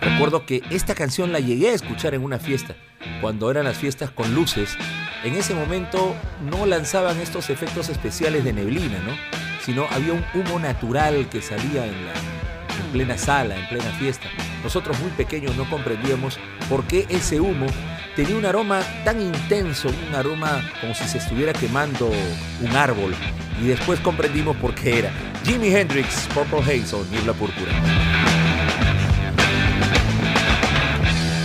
recuerdo 0.00 0.46
que 0.46 0.62
esta 0.70 0.94
canción 0.94 1.32
la 1.32 1.40
llegué 1.40 1.70
a 1.70 1.74
escuchar 1.74 2.14
en 2.14 2.22
una 2.22 2.38
fiesta, 2.38 2.76
cuando 3.20 3.50
eran 3.50 3.64
las 3.64 3.76
fiestas 3.76 4.10
con 4.10 4.34
luces. 4.34 4.76
En 5.24 5.34
ese 5.34 5.54
momento 5.54 6.14
no 6.50 6.66
lanzaban 6.66 7.18
estos 7.20 7.50
efectos 7.50 7.88
especiales 7.88 8.44
de 8.44 8.52
neblina, 8.52 8.98
¿no? 9.00 9.12
Sino 9.64 9.86
había 9.90 10.12
un 10.12 10.24
humo 10.34 10.58
natural 10.58 11.28
que 11.28 11.42
salía 11.42 11.86
en, 11.86 12.06
la, 12.06 12.12
en 12.12 12.92
plena 12.92 13.18
sala, 13.18 13.56
en 13.56 13.68
plena 13.68 13.90
fiesta. 13.98 14.28
Nosotros 14.62 14.98
muy 15.00 15.10
pequeños 15.10 15.56
no 15.56 15.68
comprendíamos 15.68 16.38
por 16.68 16.84
qué 16.84 17.06
ese 17.08 17.40
humo 17.40 17.66
tenía 18.16 18.36
un 18.36 18.46
aroma 18.46 18.80
tan 19.04 19.20
intenso, 19.20 19.88
un 20.08 20.14
aroma 20.14 20.62
como 20.80 20.94
si 20.94 21.04
se 21.04 21.18
estuviera 21.18 21.52
quemando 21.52 22.10
un 22.60 22.76
árbol. 22.76 23.14
Y 23.62 23.66
después 23.66 24.00
comprendimos 24.00 24.56
por 24.56 24.74
qué 24.74 25.00
era. 25.00 25.12
Jimi 25.44 25.68
Hendrix, 25.68 26.28
Purple 26.34 26.60
Haze 26.60 26.96
o 26.96 27.04
Niebla 27.10 27.32
Púrpura. 27.32 27.72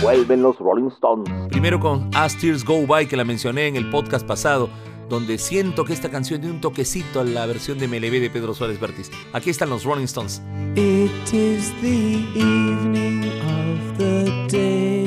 Vuelven 0.04 0.42
los 0.42 0.58
Rolling 0.58 0.88
Stones. 0.88 1.30
Primero 1.48 1.80
con 1.80 2.10
As 2.14 2.36
Tears 2.36 2.62
Go 2.62 2.86
By, 2.86 3.08
que 3.08 3.16
la 3.16 3.24
mencioné 3.24 3.68
en 3.68 3.76
el 3.76 3.88
podcast 3.88 4.26
pasado, 4.26 4.68
donde 5.08 5.38
siento 5.38 5.86
que 5.86 5.94
esta 5.94 6.10
canción 6.10 6.42
tiene 6.42 6.54
un 6.54 6.60
toquecito 6.60 7.20
a 7.20 7.24
la 7.24 7.46
versión 7.46 7.78
de 7.78 7.88
MLB 7.88 8.20
de 8.20 8.28
Pedro 8.28 8.52
Suárez 8.52 8.78
Vértiz. 8.78 9.10
Aquí 9.32 9.48
están 9.48 9.70
los 9.70 9.84
Rolling 9.84 10.04
Stones. 10.04 10.42
It 10.76 11.32
is 11.32 11.72
the 11.80 12.18
evening 12.34 13.24
of 13.40 13.96
the 13.96 14.46
day. 14.50 15.04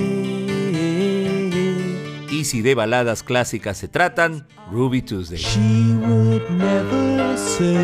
Y 2.31 2.45
si 2.45 2.63
de 2.63 2.73
baladas 2.73 3.21
clásicas 3.21 3.77
se 3.77 3.87
tratan, 3.87 4.47
Ruby 4.71 5.03
Tuesday. 5.03 5.37
She 5.37 5.95
would 6.07 6.49
never 6.49 7.37
say 7.37 7.75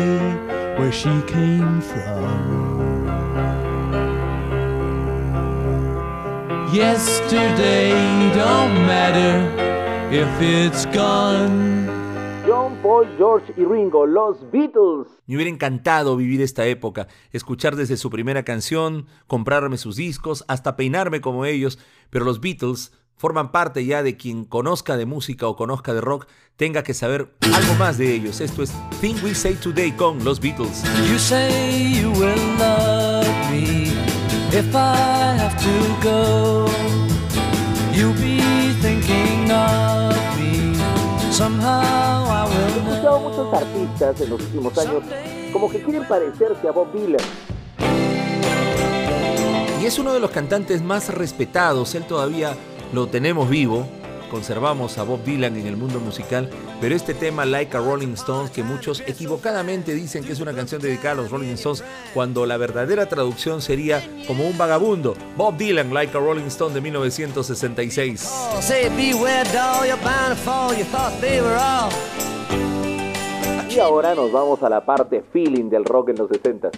where 0.76 0.90
she 0.90 1.10
came 1.28 1.80
from. 1.80 2.63
Yesterday 6.74 7.92
don't 8.34 8.84
matter 8.84 9.48
if 10.10 10.28
it's 10.40 10.84
gone. 10.86 11.86
John, 12.44 12.76
Paul, 12.82 13.06
George 13.16 13.54
y 13.56 13.64
Ringo, 13.64 14.04
los 14.04 14.50
Beatles. 14.50 15.06
Me 15.28 15.36
hubiera 15.36 15.50
encantado 15.50 16.16
vivir 16.16 16.42
esta 16.42 16.66
época, 16.66 17.06
escuchar 17.30 17.76
desde 17.76 17.96
su 17.96 18.10
primera 18.10 18.42
canción, 18.42 19.06
comprarme 19.28 19.78
sus 19.78 19.94
discos, 19.94 20.44
hasta 20.48 20.74
peinarme 20.74 21.20
como 21.20 21.44
ellos, 21.44 21.78
pero 22.10 22.24
los 22.24 22.40
Beatles 22.40 22.90
forman 23.16 23.52
parte 23.52 23.86
ya 23.86 24.02
de 24.02 24.16
quien 24.16 24.44
conozca 24.44 24.96
de 24.96 25.06
música 25.06 25.46
o 25.46 25.54
conozca 25.54 25.94
de 25.94 26.00
rock, 26.00 26.26
tenga 26.56 26.82
que 26.82 26.92
saber 26.92 27.36
algo 27.54 27.74
más 27.78 27.98
de 27.98 28.12
ellos. 28.12 28.40
Esto 28.40 28.64
es 28.64 28.72
Thing 29.00 29.14
We 29.22 29.36
Say 29.36 29.54
Today 29.54 29.92
con 29.92 30.24
los 30.24 30.40
Beatles. 30.40 30.82
You 31.08 31.20
say 31.20 32.00
you 32.02 32.10
will. 32.10 32.63
If 34.56 34.72
I 34.72 35.34
have 35.36 35.56
to 35.64 35.74
go, 36.00 36.68
you'll 37.92 38.14
be 38.14 38.38
thinking 38.80 39.50
of 39.50 40.14
me. 40.38 40.76
Somehow 41.32 42.24
I 42.28 42.44
will 42.46 42.72
He 42.72 42.78
escuchado 42.78 43.18
muchos 43.18 43.52
artistas 43.52 44.20
en 44.20 44.30
los 44.30 44.40
últimos 44.40 44.78
años 44.78 45.02
como 45.52 45.68
que 45.68 45.82
quieren 45.82 46.06
parecerse 46.06 46.68
a 46.68 46.70
Bob 46.70 46.92
Dylan. 46.92 47.20
Y 49.82 49.86
es 49.86 49.98
uno 49.98 50.12
de 50.12 50.20
los 50.20 50.30
cantantes 50.30 50.82
más 50.82 51.12
respetados. 51.12 51.96
Él 51.96 52.04
todavía 52.04 52.54
lo 52.92 53.08
tenemos 53.08 53.50
vivo 53.50 53.88
conservamos 54.30 54.98
a 54.98 55.02
Bob 55.02 55.22
Dylan 55.24 55.56
en 55.56 55.66
el 55.66 55.76
mundo 55.76 56.00
musical, 56.00 56.50
pero 56.80 56.94
este 56.94 57.14
tema 57.14 57.44
Like 57.44 57.76
a 57.76 57.80
Rolling 57.80 58.14
Stones, 58.14 58.50
que 58.50 58.62
muchos 58.62 59.00
equivocadamente 59.06 59.94
dicen 59.94 60.24
que 60.24 60.32
es 60.32 60.40
una 60.40 60.52
canción 60.52 60.80
dedicada 60.80 61.12
a 61.12 61.16
los 61.16 61.30
Rolling 61.30 61.54
Stones, 61.54 61.84
cuando 62.12 62.46
la 62.46 62.56
verdadera 62.56 63.06
traducción 63.06 63.62
sería 63.62 64.02
como 64.26 64.46
un 64.46 64.56
vagabundo, 64.58 65.14
Bob 65.36 65.56
Dylan 65.56 65.92
Like 65.92 66.16
a 66.16 66.20
Rolling 66.20 66.46
Stone 66.46 66.74
de 66.74 66.80
1966. 66.80 68.32
Y 73.70 73.78
ahora 73.80 74.14
nos 74.14 74.30
vamos 74.30 74.62
a 74.62 74.68
la 74.68 74.84
parte 74.84 75.24
feeling 75.32 75.68
del 75.68 75.84
rock 75.84 76.10
en 76.10 76.16
los 76.16 76.28
60. 76.28 76.70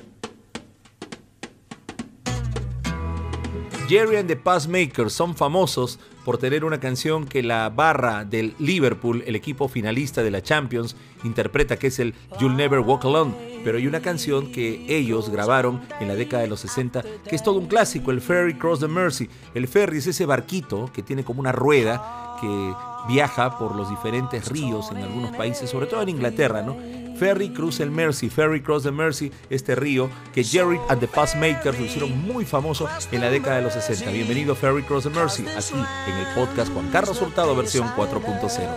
Jerry 3.88 4.16
and 4.16 4.26
the 4.26 4.35
Passmakers 4.35 5.12
son 5.12 5.37
famosos 5.37 6.00
por 6.25 6.38
tener 6.38 6.64
una 6.64 6.81
canción 6.81 7.25
que 7.25 7.45
la 7.45 7.69
barra 7.71 8.25
del 8.25 8.55
Liverpool, 8.59 9.23
el 9.26 9.37
equipo 9.37 9.69
finalista 9.69 10.25
de 10.25 10.33
la 10.33 10.43
Champions, 10.43 10.97
interpreta 11.23 11.76
que 11.76 11.87
es 11.87 12.00
el 12.00 12.12
You'll 12.40 12.57
Never 12.57 12.81
Walk 12.81 13.05
Alone. 13.05 13.61
Pero 13.62 13.78
hay 13.78 13.87
una 13.87 14.00
canción 14.00 14.50
que 14.50 14.85
ellos 14.88 15.31
grabaron 15.31 15.83
en 16.00 16.09
la 16.09 16.16
década 16.16 16.43
de 16.43 16.49
los 16.49 16.61
60 16.61 17.02
que 17.28 17.37
es 17.37 17.45
todo 17.45 17.61
un 17.61 17.66
clásico, 17.66 18.11
el 18.11 18.21
Ferry 18.21 18.55
Cross 18.55 18.81
the 18.81 18.88
Mercy. 18.88 19.28
El 19.55 19.69
ferry 19.69 19.99
es 19.99 20.09
ese 20.09 20.26
barquito 20.26 20.90
que 20.93 21.02
tiene 21.02 21.23
como 21.23 21.38
una 21.38 21.52
rueda 21.52 22.25
que 22.40 22.75
viaja 23.09 23.59
por 23.59 23.76
los 23.76 23.88
diferentes 23.88 24.49
ríos 24.49 24.90
en 24.90 24.99
algunos 24.99 25.33
países, 25.37 25.71
sobre 25.71 25.87
todo 25.87 26.02
en 26.02 26.09
Inglaterra, 26.11 26.62
¿no? 26.62 26.76
Ferry 27.16 27.50
Cross 27.50 27.81
el 27.81 27.90
Mercy, 27.90 28.28
Ferry 28.28 28.61
Cross 28.62 28.83
the 28.83 28.90
Mercy, 28.90 29.33
este 29.49 29.75
río 29.75 30.11
que 30.35 30.45
Jerry 30.45 30.78
and 30.88 31.00
the 31.00 31.09
Passmakers 31.09 31.78
lo 31.78 31.87
hicieron 31.87 32.26
muy 32.26 32.45
famoso 32.45 32.88
en 33.11 33.21
la 33.23 33.31
década 33.31 33.57
de 33.57 33.62
los 33.62 33.73
60. 33.73 34.11
Bienvenido 34.11 34.52
a 34.52 34.57
Ferry 34.57 34.83
Cross 34.83 35.05
the 35.05 35.11
Mercy, 35.11 35.47
aquí 35.49 35.75
en 36.09 36.16
el 36.16 36.26
podcast 36.35 36.73
Juan 36.73 36.90
Carlos 36.90 37.21
Hurtado 37.21 37.57
versión 37.57 37.88
4.0. 37.97 38.69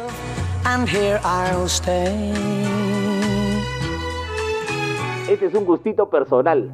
Este 5.30 5.46
es 5.46 5.54
un 5.54 5.66
gustito 5.66 6.10
personal. 6.10 6.72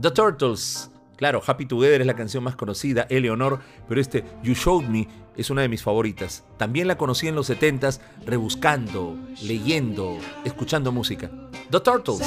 The 0.00 0.10
Turtles 0.10 0.90
Claro, 1.16 1.42
Happy 1.46 1.66
Together 1.66 2.00
es 2.00 2.06
la 2.06 2.16
canción 2.16 2.42
más 2.42 2.56
conocida, 2.56 3.06
Eleonor, 3.08 3.60
pero 3.88 4.00
este 4.00 4.24
You 4.42 4.54
Showed 4.54 4.86
Me 4.86 5.08
es 5.36 5.50
una 5.50 5.62
de 5.62 5.68
mis 5.68 5.82
favoritas. 5.82 6.44
También 6.56 6.88
la 6.88 6.98
conocí 6.98 7.28
en 7.28 7.34
los 7.34 7.50
70s 7.50 8.00
rebuscando, 8.26 9.16
leyendo, 9.42 10.18
escuchando 10.44 10.92
música. 10.92 11.30
The 11.70 11.80
Turtles. 11.80 12.20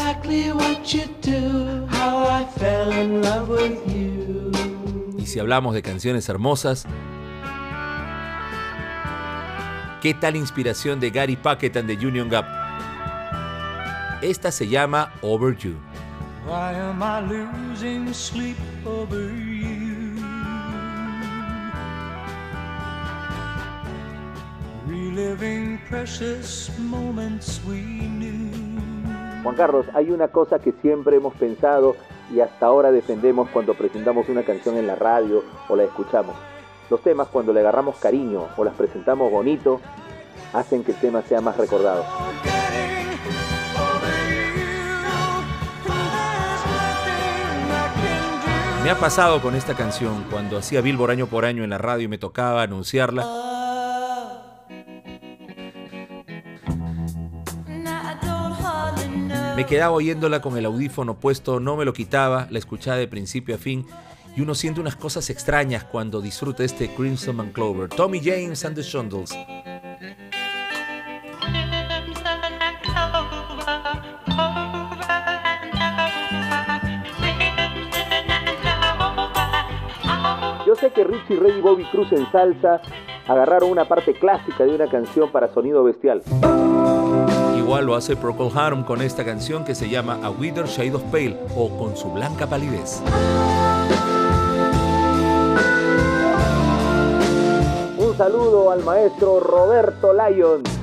Y 5.18 5.26
si 5.26 5.40
hablamos 5.40 5.74
de 5.74 5.82
canciones 5.82 6.30
hermosas, 6.30 6.86
¿qué 10.02 10.14
tal 10.14 10.36
inspiración 10.36 11.00
de 11.00 11.10
Gary 11.10 11.36
Packet 11.36 11.78
and 11.78 11.88
the 11.88 12.06
Union 12.06 12.30
Gap? 12.30 12.46
Esta 14.22 14.52
se 14.52 14.68
llama 14.68 15.14
Over 15.22 15.56
You. 15.58 15.76
Why 16.48 16.76
am 16.76 17.04
I 17.04 17.20
losing 17.28 18.14
sleep 18.14 18.56
over 18.86 19.18
you? 19.18 19.68
Juan 29.44 29.56
Carlos, 29.56 29.86
hay 29.94 30.10
una 30.12 30.30
cosa 30.30 30.60
que 30.60 30.72
siempre 30.82 31.18
hemos 31.18 31.34
pensado 31.34 31.98
y 32.34 32.40
hasta 32.40 32.66
ahora 32.66 32.94
defendemos 32.94 33.50
cuando 33.50 33.74
presentamos 33.74 34.30
una 34.30 34.44
canción 34.44 34.78
en 34.78 34.88
la 34.88 34.96
radio 34.96 35.44
o 35.68 35.76
la 35.76 35.84
escuchamos. 35.84 36.38
Los 36.90 37.02
temas 37.02 37.28
cuando 37.28 37.52
le 37.52 37.60
agarramos 37.60 37.98
cariño 37.98 38.48
o 38.56 38.64
las 38.64 38.74
presentamos 38.76 39.30
bonito, 39.30 39.82
hacen 40.54 40.86
que 40.86 40.94
el 40.94 40.98
tema 41.00 41.22
sea 41.24 41.42
más 41.42 41.58
recordado. 41.58 42.06
Me 48.88 48.92
ha 48.92 49.00
pasado 49.02 49.42
con 49.42 49.54
esta 49.54 49.76
canción 49.76 50.24
cuando 50.32 50.58
hacía 50.58 50.80
Billboard 50.80 51.12
año 51.12 51.28
por 51.28 51.44
año 51.44 51.66
en 51.66 51.72
la 51.72 51.78
radio 51.78 52.06
y 52.06 52.08
me 52.08 52.18
tocaba 52.18 52.62
anunciarla. 52.62 53.28
Me 59.58 59.66
quedaba 59.66 59.92
oyéndola 59.92 60.42
con 60.42 60.58
el 60.58 60.66
audífono 60.66 61.20
puesto, 61.20 61.60
no 61.60 61.76
me 61.76 61.84
lo 61.84 61.92
quitaba, 61.92 62.48
la 62.50 62.60
escuchaba 62.60 62.96
de 62.96 63.10
principio 63.10 63.56
a 63.56 63.58
fin 63.58 63.86
y 64.38 64.40
uno 64.40 64.56
siente 64.56 64.80
unas 64.80 64.96
cosas 64.96 65.30
extrañas 65.30 65.84
cuando 65.84 66.22
disfruta 66.22 66.64
este 66.64 66.88
Crimson 66.96 67.42
and 67.42 67.52
Clover. 67.52 67.90
Tommy 67.90 68.22
James 68.24 68.64
and 68.64 68.78
the 68.78 68.84
Shundles. 68.84 69.36
Yo 80.68 80.76
sé 80.76 80.92
que 80.92 81.06
Richie 81.06 81.38
Ray 81.38 81.60
y 81.60 81.62
Bobby 81.62 81.86
Cruz 81.86 82.12
en 82.12 82.30
salsa 82.30 82.82
agarraron 83.26 83.72
una 83.72 83.86
parte 83.86 84.14
clásica 84.14 84.66
de 84.66 84.76
una 84.76 84.90
canción 84.90 85.32
para 85.32 85.48
sonido 85.54 85.82
bestial. 85.82 86.22
Igual 87.58 87.86
lo 87.86 87.96
hace 87.96 88.18
Procol 88.18 88.52
Harum 88.54 88.84
con 88.84 89.02
esta 89.02 89.24
canción 89.24 89.64
que 89.64 89.74
se 89.74 89.88
llama 89.88 90.20
A 90.22 90.30
Wither 90.30 90.66
Shade 90.66 90.96
of 90.96 91.04
Pale 91.04 91.38
o 91.56 91.70
Con 91.70 91.96
su 91.96 92.12
blanca 92.12 92.48
palidez. 92.48 93.02
Un 97.98 98.18
saludo 98.18 98.70
al 98.70 98.84
maestro 98.84 99.40
Roberto 99.40 100.12
Lyon. 100.12 100.77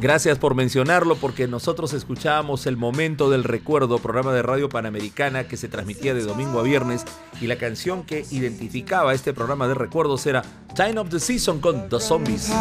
Gracias 0.00 0.38
por 0.38 0.54
mencionarlo 0.54 1.16
porque 1.16 1.48
nosotros 1.48 1.92
escuchábamos 1.92 2.66
el 2.66 2.76
momento 2.76 3.30
del 3.30 3.42
recuerdo, 3.42 3.98
programa 3.98 4.32
de 4.32 4.42
radio 4.42 4.68
panamericana 4.68 5.48
que 5.48 5.56
se 5.56 5.66
transmitía 5.66 6.14
de 6.14 6.22
domingo 6.22 6.60
a 6.60 6.62
viernes 6.62 7.04
y 7.40 7.48
la 7.48 7.56
canción 7.56 8.04
que 8.04 8.24
identificaba 8.30 9.12
este 9.12 9.32
programa 9.32 9.66
de 9.66 9.74
recuerdos 9.74 10.24
era 10.26 10.44
Time 10.76 11.00
of 11.00 11.08
the 11.08 11.18
Season 11.18 11.60
con 11.60 11.88
The 11.88 11.98
Zombies. 11.98 12.52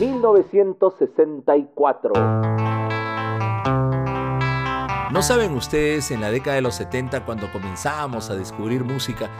1964. 0.00 2.12
¿No 5.12 5.22
saben 5.22 5.54
ustedes 5.54 6.10
en 6.10 6.20
la 6.20 6.32
década 6.32 6.56
de 6.56 6.62
los 6.62 6.74
70 6.74 7.24
cuando 7.24 7.52
comenzábamos 7.52 8.30
a 8.30 8.34
descubrir 8.34 8.82
música? 8.82 9.30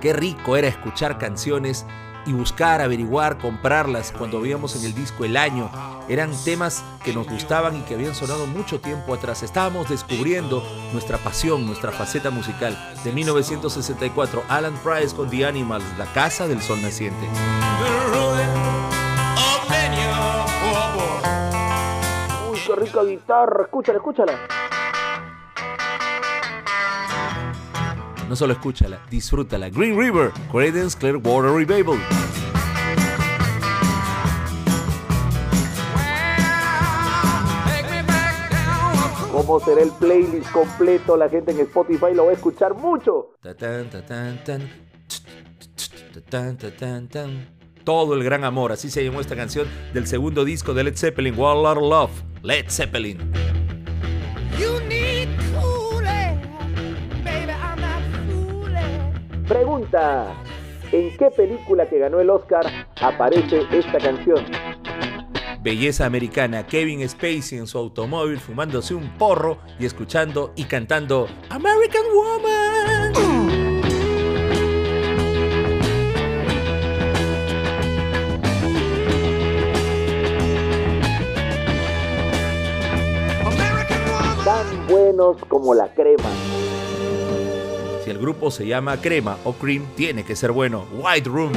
Qué 0.00 0.12
rico 0.12 0.56
era 0.56 0.68
escuchar 0.68 1.18
canciones 1.18 1.84
y 2.24 2.32
buscar, 2.32 2.80
averiguar, 2.80 3.38
comprarlas 3.38 4.12
cuando 4.12 4.40
veíamos 4.40 4.76
en 4.76 4.84
el 4.84 4.94
disco 4.94 5.24
el 5.24 5.36
año. 5.36 5.70
Eran 6.08 6.30
temas 6.44 6.84
que 7.02 7.12
nos 7.12 7.28
gustaban 7.28 7.76
y 7.76 7.80
que 7.80 7.94
habían 7.94 8.14
sonado 8.14 8.46
mucho 8.46 8.80
tiempo 8.80 9.12
atrás. 9.12 9.42
Estábamos 9.42 9.88
descubriendo 9.88 10.62
nuestra 10.92 11.18
pasión, 11.18 11.66
nuestra 11.66 11.90
faceta 11.90 12.30
musical. 12.30 12.76
De 13.02 13.12
1964, 13.12 14.44
Alan 14.48 14.74
Price 14.84 15.16
con 15.16 15.30
The 15.30 15.46
Animals, 15.46 15.84
La 15.98 16.06
Casa 16.12 16.46
del 16.46 16.62
Sol 16.62 16.80
Naciente. 16.80 17.26
Uy, 22.50 22.58
qué 22.64 22.76
rica 22.76 23.02
guitarra, 23.02 23.64
escúchala, 23.64 23.98
escúchala. 23.98 24.57
No 28.28 28.36
solo 28.36 28.52
escúchala, 28.52 29.00
disfrútala. 29.10 29.70
Green 29.70 29.98
River, 29.98 30.30
Credence 30.52 30.98
Clearwater 30.98 31.50
Revival. 31.50 31.98
¿Cómo 39.32 39.60
será 39.60 39.80
el 39.82 39.90
playlist 39.92 40.50
completo? 40.52 41.16
La 41.16 41.30
gente 41.30 41.52
en 41.52 41.60
Spotify 41.60 42.12
lo 42.14 42.26
va 42.26 42.32
a 42.32 42.34
escuchar 42.34 42.74
mucho. 42.74 43.30
Todo 47.84 48.12
el 48.12 48.22
gran 48.24 48.44
amor, 48.44 48.72
así 48.72 48.90
se 48.90 49.02
llamó 49.02 49.22
esta 49.22 49.36
canción 49.36 49.66
del 49.94 50.06
segundo 50.06 50.44
disco 50.44 50.74
de 50.74 50.84
Led 50.84 50.96
Zeppelin, 50.98 51.34
Lot 51.34 51.78
Love, 51.78 52.10
Led 52.42 52.66
Zeppelin. 52.68 53.57
Pregunta, 59.48 60.26
¿en 60.92 61.16
qué 61.16 61.30
película 61.30 61.88
que 61.88 61.98
ganó 61.98 62.20
el 62.20 62.28
Oscar 62.28 62.66
aparece 63.00 63.62
esta 63.72 63.96
canción? 63.98 64.44
Belleza 65.62 66.04
americana, 66.04 66.66
Kevin 66.66 67.08
Spacey 67.08 67.56
en 67.56 67.66
su 67.66 67.78
automóvil 67.78 68.38
fumándose 68.38 68.92
un 68.94 69.08
porro 69.16 69.56
y 69.78 69.86
escuchando 69.86 70.52
y 70.54 70.64
cantando 70.64 71.28
American 71.48 72.02
Woman. 72.14 73.12
Tan 84.44 84.86
buenos 84.88 85.38
como 85.48 85.74
la 85.74 85.88
crema. 85.94 86.57
El 88.18 88.22
grupo 88.24 88.50
se 88.50 88.66
llama 88.66 89.00
Crema 89.00 89.38
o 89.44 89.52
Cream, 89.52 89.84
tiene 89.94 90.24
que 90.24 90.34
ser 90.34 90.50
bueno. 90.50 90.86
White 90.92 91.30
Room. 91.30 91.52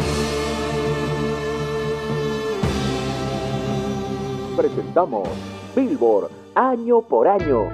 presentamos 4.55 5.27
Billboard 5.75 6.29
año 6.53 7.01
por 7.01 7.27
año. 7.27 7.67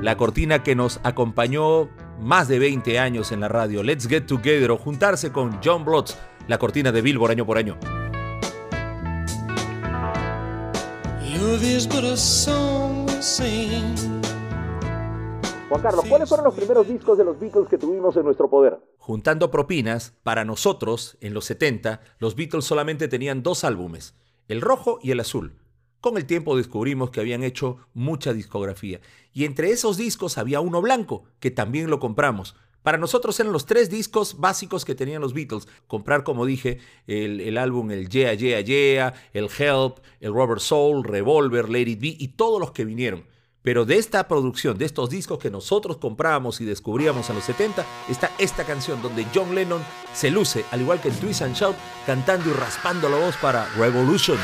La 0.00 0.16
cortina 0.16 0.62
que 0.62 0.74
nos 0.74 0.98
acompañó 1.02 1.90
más 2.18 2.48
de 2.48 2.58
20 2.58 2.98
años 2.98 3.30
en 3.30 3.40
la 3.40 3.48
radio, 3.48 3.82
Let's 3.82 4.08
Get 4.08 4.24
Together 4.24 4.70
o 4.70 4.78
juntarse 4.78 5.30
con 5.30 5.60
John 5.62 5.84
Blotz, 5.84 6.14
la 6.46 6.56
cortina 6.56 6.90
de 6.90 7.02
Billboard 7.02 7.32
año 7.32 7.44
por 7.44 7.58
año. 7.58 7.76
Juan 15.68 15.82
Carlos, 15.82 16.06
¿cuáles 16.08 16.28
fueron 16.30 16.46
los 16.46 16.54
primeros 16.54 16.88
discos 16.88 17.18
de 17.18 17.24
los 17.24 17.38
Beatles 17.38 17.68
que 17.68 17.76
tuvimos 17.76 18.16
en 18.16 18.24
nuestro 18.24 18.48
poder? 18.48 18.78
Juntando 18.96 19.50
propinas, 19.50 20.14
para 20.22 20.46
nosotros, 20.46 21.18
en 21.20 21.34
los 21.34 21.44
70, 21.44 22.00
los 22.18 22.36
Beatles 22.36 22.64
solamente 22.64 23.06
tenían 23.06 23.42
dos 23.42 23.64
álbumes, 23.64 24.14
el 24.48 24.62
rojo 24.62 24.98
y 25.02 25.10
el 25.10 25.20
azul. 25.20 25.58
Con 26.00 26.16
el 26.16 26.24
tiempo 26.24 26.56
descubrimos 26.56 27.10
que 27.10 27.20
habían 27.20 27.42
hecho 27.42 27.76
mucha 27.92 28.32
discografía, 28.32 29.00
y 29.34 29.44
entre 29.44 29.70
esos 29.70 29.98
discos 29.98 30.38
había 30.38 30.60
uno 30.60 30.80
blanco, 30.80 31.24
que 31.38 31.50
también 31.50 31.90
lo 31.90 32.00
compramos. 32.00 32.56
Para 32.82 32.96
nosotros 32.96 33.38
eran 33.38 33.52
los 33.52 33.66
tres 33.66 33.90
discos 33.90 34.40
básicos 34.40 34.86
que 34.86 34.94
tenían 34.94 35.20
los 35.20 35.34
Beatles. 35.34 35.68
Comprar, 35.86 36.24
como 36.24 36.46
dije, 36.46 36.78
el, 37.06 37.42
el, 37.42 37.58
álbum 37.58 37.90
el 37.90 38.08
Yeah, 38.08 38.32
Yeah, 38.32 38.60
Yeah, 38.60 39.14
el 39.34 39.50
Help, 39.58 39.98
el 40.20 40.32
Robert 40.32 40.62
Soul, 40.62 41.04
Revolver, 41.04 41.66
It 41.76 42.00
Be 42.00 42.16
y 42.18 42.28
todos 42.28 42.58
los 42.58 42.70
que 42.70 42.86
vinieron. 42.86 43.26
Pero 43.68 43.84
de 43.84 43.98
esta 43.98 44.26
producción, 44.26 44.78
de 44.78 44.86
estos 44.86 45.10
discos 45.10 45.38
que 45.38 45.50
nosotros 45.50 45.98
comprábamos 45.98 46.58
y 46.62 46.64
descubríamos 46.64 47.28
en 47.28 47.36
los 47.36 47.44
70, 47.44 47.84
está 48.08 48.30
esta 48.38 48.64
canción 48.64 49.02
donde 49.02 49.26
John 49.34 49.54
Lennon 49.54 49.82
se 50.14 50.30
luce, 50.30 50.64
al 50.70 50.80
igual 50.80 51.02
que 51.02 51.10
en 51.10 51.14
Twist 51.16 51.42
and 51.42 51.54
Shout, 51.54 51.76
cantando 52.06 52.48
y 52.48 52.54
raspando 52.54 53.10
la 53.10 53.18
voz 53.18 53.36
para 53.36 53.66
Revolution. 53.76 54.38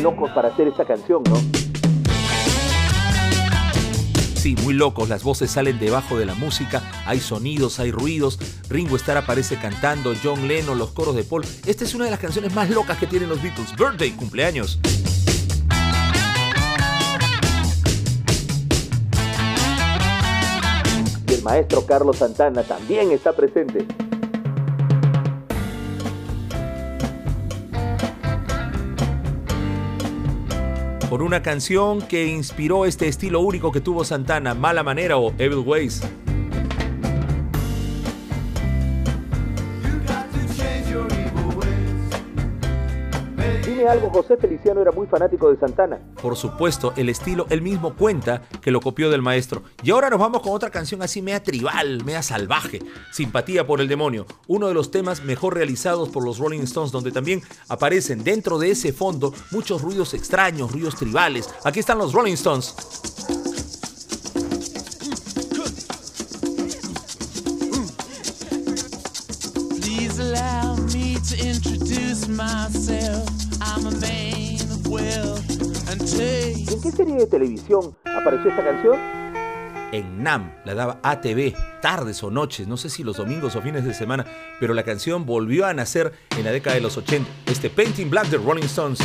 Locos 0.00 0.30
para 0.30 0.50
hacer 0.50 0.68
esta 0.68 0.84
canción, 0.84 1.24
¿no? 1.24 1.61
Muy 4.56 4.74
locos, 4.74 5.08
las 5.08 5.22
voces 5.22 5.50
salen 5.50 5.78
debajo 5.78 6.18
de 6.18 6.26
la 6.26 6.34
música, 6.34 6.82
hay 7.06 7.20
sonidos, 7.20 7.80
hay 7.80 7.90
ruidos, 7.90 8.38
Ringo 8.68 8.96
Starr 8.96 9.18
aparece 9.18 9.56
cantando, 9.56 10.14
John 10.22 10.46
Lennon, 10.46 10.78
los 10.78 10.90
coros 10.90 11.14
de 11.14 11.24
Paul. 11.24 11.44
Esta 11.66 11.84
es 11.84 11.94
una 11.94 12.04
de 12.04 12.10
las 12.10 12.20
canciones 12.20 12.54
más 12.54 12.70
locas 12.70 12.98
que 12.98 13.06
tienen 13.06 13.28
los 13.28 13.42
Beatles, 13.42 13.74
Birthday, 13.76 14.10
cumpleaños. 14.12 14.78
Y 21.28 21.34
el 21.34 21.42
maestro 21.42 21.86
Carlos 21.86 22.18
Santana 22.18 22.62
también 22.62 23.10
está 23.10 23.32
presente. 23.32 23.86
Por 31.12 31.22
una 31.22 31.42
canción 31.42 32.00
que 32.00 32.24
inspiró 32.24 32.86
este 32.86 33.06
estilo 33.06 33.40
único 33.40 33.70
que 33.70 33.82
tuvo 33.82 34.02
Santana, 34.02 34.54
Mala 34.54 34.82
Manera 34.82 35.18
o 35.18 35.34
Evil 35.36 35.58
Ways. 35.58 36.00
Algo, 43.92 44.10
José 44.10 44.38
Feliciano 44.38 44.80
era 44.80 44.90
muy 44.90 45.06
fanático 45.06 45.50
de 45.50 45.58
Santana. 45.58 45.98
Por 46.20 46.34
supuesto, 46.34 46.94
el 46.96 47.10
estilo, 47.10 47.46
él 47.50 47.60
mismo 47.60 47.94
cuenta 47.94 48.42
que 48.62 48.70
lo 48.70 48.80
copió 48.80 49.10
del 49.10 49.20
maestro. 49.20 49.62
Y 49.82 49.90
ahora 49.90 50.08
nos 50.08 50.18
vamos 50.18 50.40
con 50.40 50.52
otra 50.52 50.70
canción 50.70 51.02
así 51.02 51.20
media 51.20 51.42
tribal, 51.42 52.02
media 52.04 52.22
salvaje, 52.22 52.80
Simpatía 53.10 53.66
por 53.66 53.80
el 53.80 53.88
demonio, 53.88 54.26
uno 54.46 54.68
de 54.68 54.74
los 54.74 54.90
temas 54.90 55.22
mejor 55.22 55.54
realizados 55.54 56.08
por 56.08 56.24
los 56.24 56.38
Rolling 56.38 56.62
Stones, 56.62 56.90
donde 56.90 57.12
también 57.12 57.42
aparecen 57.68 58.24
dentro 58.24 58.58
de 58.58 58.70
ese 58.70 58.92
fondo 58.92 59.34
muchos 59.50 59.82
ruidos 59.82 60.14
extraños, 60.14 60.72
ruidos 60.72 60.96
tribales. 60.96 61.52
Aquí 61.64 61.80
están 61.80 61.98
los 61.98 62.14
Rolling 62.14 62.34
Stones. 62.34 62.74
¿En 76.72 76.80
qué 76.80 76.90
serie 76.90 77.14
de 77.14 77.26
televisión 77.26 77.96
apareció 78.04 78.50
esta 78.50 78.64
canción? 78.64 78.96
En 79.92 80.22
NAM, 80.22 80.52
la 80.64 80.74
daba 80.74 81.00
ATV, 81.02 81.54
tardes 81.82 82.22
o 82.22 82.30
noches, 82.30 82.66
no 82.66 82.76
sé 82.76 82.88
si 82.88 83.04
los 83.04 83.16
domingos 83.16 83.56
o 83.56 83.60
fines 83.60 83.84
de 83.84 83.92
semana, 83.92 84.24
pero 84.58 84.72
la 84.72 84.84
canción 84.84 85.26
volvió 85.26 85.66
a 85.66 85.74
nacer 85.74 86.12
en 86.36 86.44
la 86.44 86.50
década 86.50 86.76
de 86.76 86.82
los 86.82 86.96
80, 86.96 87.28
este 87.46 87.68
Painting 87.70 88.08
Black 88.08 88.28
de 88.28 88.38
Rolling 88.38 88.64
Stones. 88.64 89.00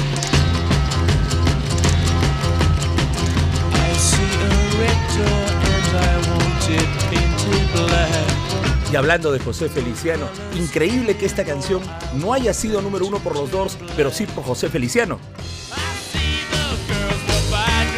Y 8.91 8.95
hablando 8.95 9.33
de 9.33 9.39
José 9.39 9.67
Feliciano, 9.67 10.27
increíble 10.55 11.17
que 11.17 11.25
esta 11.25 11.43
canción 11.43 11.81
no 12.15 12.33
haya 12.33 12.53
sido 12.53 12.81
número 12.81 13.05
uno 13.05 13.19
por 13.19 13.35
los 13.35 13.51
Doors, 13.51 13.77
pero 13.97 14.11
sí 14.11 14.25
por 14.25 14.45
José 14.45 14.69
Feliciano. 14.69 15.19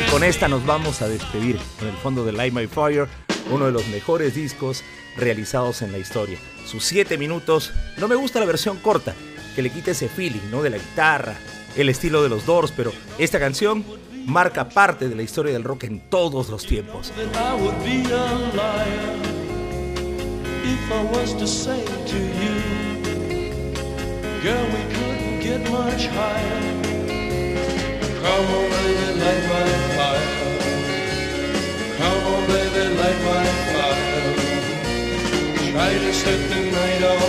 Y 0.04 0.12
con 0.12 0.24
esta 0.24 0.48
nos 0.48 0.66
vamos 0.66 1.04
a 1.04 1.08
despedir 1.08 1.60
con 1.78 1.88
el 1.88 1.96
fondo 1.98 2.26
de 2.26 2.32
Light 2.32 2.54
My 2.54 2.66
Fire, 2.66 3.08
uno 3.52 3.68
de 3.68 3.72
los 3.72 3.88
mejores 3.90 4.34
discos 4.34 4.84
realizados 5.16 5.84
en 5.84 5.92
la 5.92 6.00
historia. 6.00 6.40
Sus 6.66 6.84
siete 6.86 7.20
minutos, 7.20 7.72
no 7.98 8.08
me 8.08 8.16
gusta 8.16 8.40
la 8.40 8.46
versión 8.48 8.78
corta, 8.78 9.14
que 9.56 9.62
le 9.62 9.70
quita 9.70 9.92
ese 9.92 10.10
feeling, 10.10 10.50
¿no? 10.50 10.64
De 10.64 10.72
la 10.72 10.78
guitarra, 10.78 11.36
el 11.76 11.90
estilo 11.90 12.24
de 12.24 12.30
los 12.30 12.48
Doors, 12.48 12.74
pero 12.76 12.92
esta 13.20 13.40
canción 13.40 13.86
marca 14.26 14.70
parte 14.70 15.08
de 15.08 15.16
la 15.16 15.22
historia 15.22 15.54
del 15.54 15.64
rock 15.64 15.84
en 15.84 16.10
todos 16.10 16.50
los 16.50 16.66
tiempos. 16.66 17.12
If 20.72 20.92
I 20.92 21.04
was 21.04 21.34
to 21.34 21.48
say 21.48 21.84
to 22.12 22.20
you, 22.42 22.56
girl, 24.44 24.66
we 24.76 24.84
couldn't 24.94 25.40
get 25.42 25.62
much 25.72 26.08
higher. 26.08 26.62
Come 28.22 28.48
on, 28.58 28.66
baby, 28.76 29.08
light 29.24 29.44
my 29.54 29.68
fire. 29.98 30.30
Come 32.00 32.24
on, 32.34 32.42
baby, 32.54 32.84
light 33.02 33.22
my 33.30 33.46
fire. 33.74 34.34
Try 35.72 35.92
to 36.06 36.14
set 36.14 36.40
the 36.50 36.62
night 36.78 37.04
on 37.04 37.20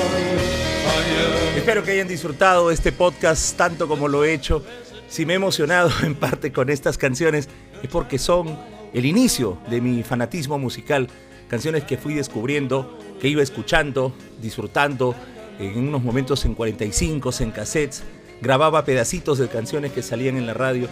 fire. 0.84 1.56
Espero 1.56 1.82
que 1.82 1.92
hayan 1.92 2.08
disfrutado 2.08 2.70
este 2.70 2.92
podcast 2.92 3.56
tanto 3.56 3.88
como 3.88 4.08
lo 4.08 4.24
he 4.24 4.34
hecho. 4.34 4.62
Si 5.08 5.24
me 5.24 5.32
he 5.32 5.36
emocionado 5.36 5.90
en 6.02 6.14
parte 6.14 6.52
con 6.52 6.68
estas 6.68 6.98
canciones 6.98 7.48
es 7.82 7.88
porque 7.88 8.18
son 8.18 8.58
el 8.92 9.06
inicio 9.06 9.58
de 9.70 9.80
mi 9.80 10.02
fanatismo 10.02 10.58
musical 10.58 11.08
canciones 11.50 11.82
que 11.82 11.96
fui 11.98 12.14
descubriendo, 12.14 12.96
que 13.20 13.28
iba 13.28 13.42
escuchando, 13.42 14.12
disfrutando, 14.40 15.14
en 15.58 15.88
unos 15.88 16.02
momentos 16.02 16.44
en 16.46 16.54
45, 16.54 17.30
en 17.40 17.50
cassettes, 17.50 18.02
grababa 18.40 18.84
pedacitos 18.84 19.38
de 19.38 19.48
canciones 19.48 19.92
que 19.92 20.02
salían 20.02 20.36
en 20.36 20.46
la 20.46 20.54
radio 20.54 20.88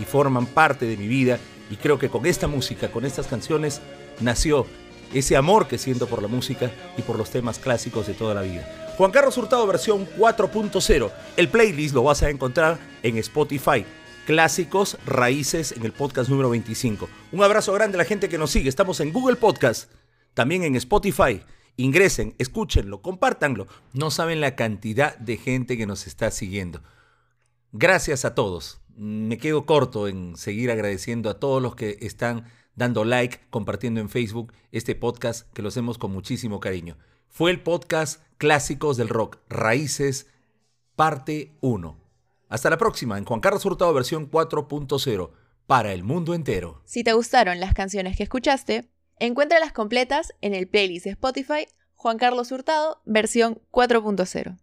y 0.00 0.04
forman 0.04 0.46
parte 0.46 0.86
de 0.86 0.96
mi 0.96 1.08
vida 1.08 1.38
y 1.70 1.76
creo 1.76 1.98
que 1.98 2.08
con 2.08 2.24
esta 2.26 2.46
música, 2.46 2.90
con 2.90 3.04
estas 3.04 3.26
canciones, 3.26 3.80
nació 4.20 4.66
ese 5.12 5.36
amor 5.36 5.66
que 5.66 5.78
siento 5.78 6.06
por 6.06 6.22
la 6.22 6.28
música 6.28 6.70
y 6.96 7.02
por 7.02 7.16
los 7.16 7.30
temas 7.30 7.58
clásicos 7.58 8.06
de 8.06 8.14
toda 8.14 8.34
la 8.34 8.42
vida. 8.42 8.94
Juan 8.96 9.10
Carlos 9.10 9.36
Hurtado 9.36 9.66
versión 9.66 10.06
4.0. 10.16 11.10
El 11.36 11.48
playlist 11.48 11.94
lo 11.94 12.04
vas 12.04 12.22
a 12.22 12.30
encontrar 12.30 12.78
en 13.02 13.18
Spotify. 13.18 13.84
Clásicos 14.26 14.98
Raíces 15.04 15.72
en 15.72 15.84
el 15.84 15.92
podcast 15.92 16.30
número 16.30 16.50
25. 16.50 17.08
Un 17.32 17.42
abrazo 17.42 17.72
grande 17.72 17.96
a 17.96 17.98
la 17.98 18.04
gente 18.04 18.28
que 18.28 18.38
nos 18.38 18.50
sigue. 18.50 18.68
Estamos 18.68 19.00
en 19.00 19.12
Google 19.12 19.36
Podcast 19.36 19.90
también 20.34 20.62
en 20.62 20.76
Spotify. 20.76 21.42
Ingresen, 21.76 22.34
escúchenlo, 22.38 23.02
compártanlo. 23.02 23.66
No 23.92 24.10
saben 24.10 24.40
la 24.40 24.56
cantidad 24.56 25.16
de 25.18 25.36
gente 25.36 25.76
que 25.76 25.86
nos 25.86 26.06
está 26.06 26.30
siguiendo. 26.30 26.82
Gracias 27.72 28.24
a 28.24 28.34
todos. 28.34 28.80
Me 28.94 29.38
quedo 29.38 29.64
corto 29.64 30.06
en 30.06 30.36
seguir 30.36 30.70
agradeciendo 30.70 31.30
a 31.30 31.40
todos 31.40 31.62
los 31.62 31.74
que 31.74 31.96
están 32.00 32.44
dando 32.74 33.04
like, 33.04 33.40
compartiendo 33.50 34.00
en 34.00 34.10
Facebook 34.10 34.52
este 34.70 34.94
podcast 34.94 35.50
que 35.52 35.62
lo 35.62 35.68
hacemos 35.68 35.96
con 35.96 36.12
muchísimo 36.12 36.60
cariño. 36.60 36.98
Fue 37.28 37.50
el 37.50 37.62
podcast 37.62 38.22
Clásicos 38.36 38.98
del 38.98 39.08
Rock, 39.08 39.38
Raíces, 39.48 40.26
parte 40.96 41.56
1. 41.62 41.98
Hasta 42.48 42.68
la 42.68 42.76
próxima 42.76 43.16
en 43.16 43.24
Juan 43.24 43.40
Carlos 43.40 43.64
Hurtado 43.64 43.94
versión 43.94 44.30
4.0 44.30 45.30
para 45.66 45.94
el 45.94 46.04
mundo 46.04 46.34
entero. 46.34 46.82
Si 46.84 47.02
te 47.02 47.14
gustaron 47.14 47.60
las 47.60 47.72
canciones 47.72 48.16
que 48.16 48.24
escuchaste, 48.24 48.91
Encuéntralas 49.24 49.72
completas 49.72 50.34
en 50.40 50.52
el 50.52 50.66
playlist 50.66 51.06
Spotify 51.06 51.68
Juan 51.94 52.18
Carlos 52.18 52.50
Hurtado, 52.50 53.00
versión 53.04 53.60
4.0. 53.70 54.58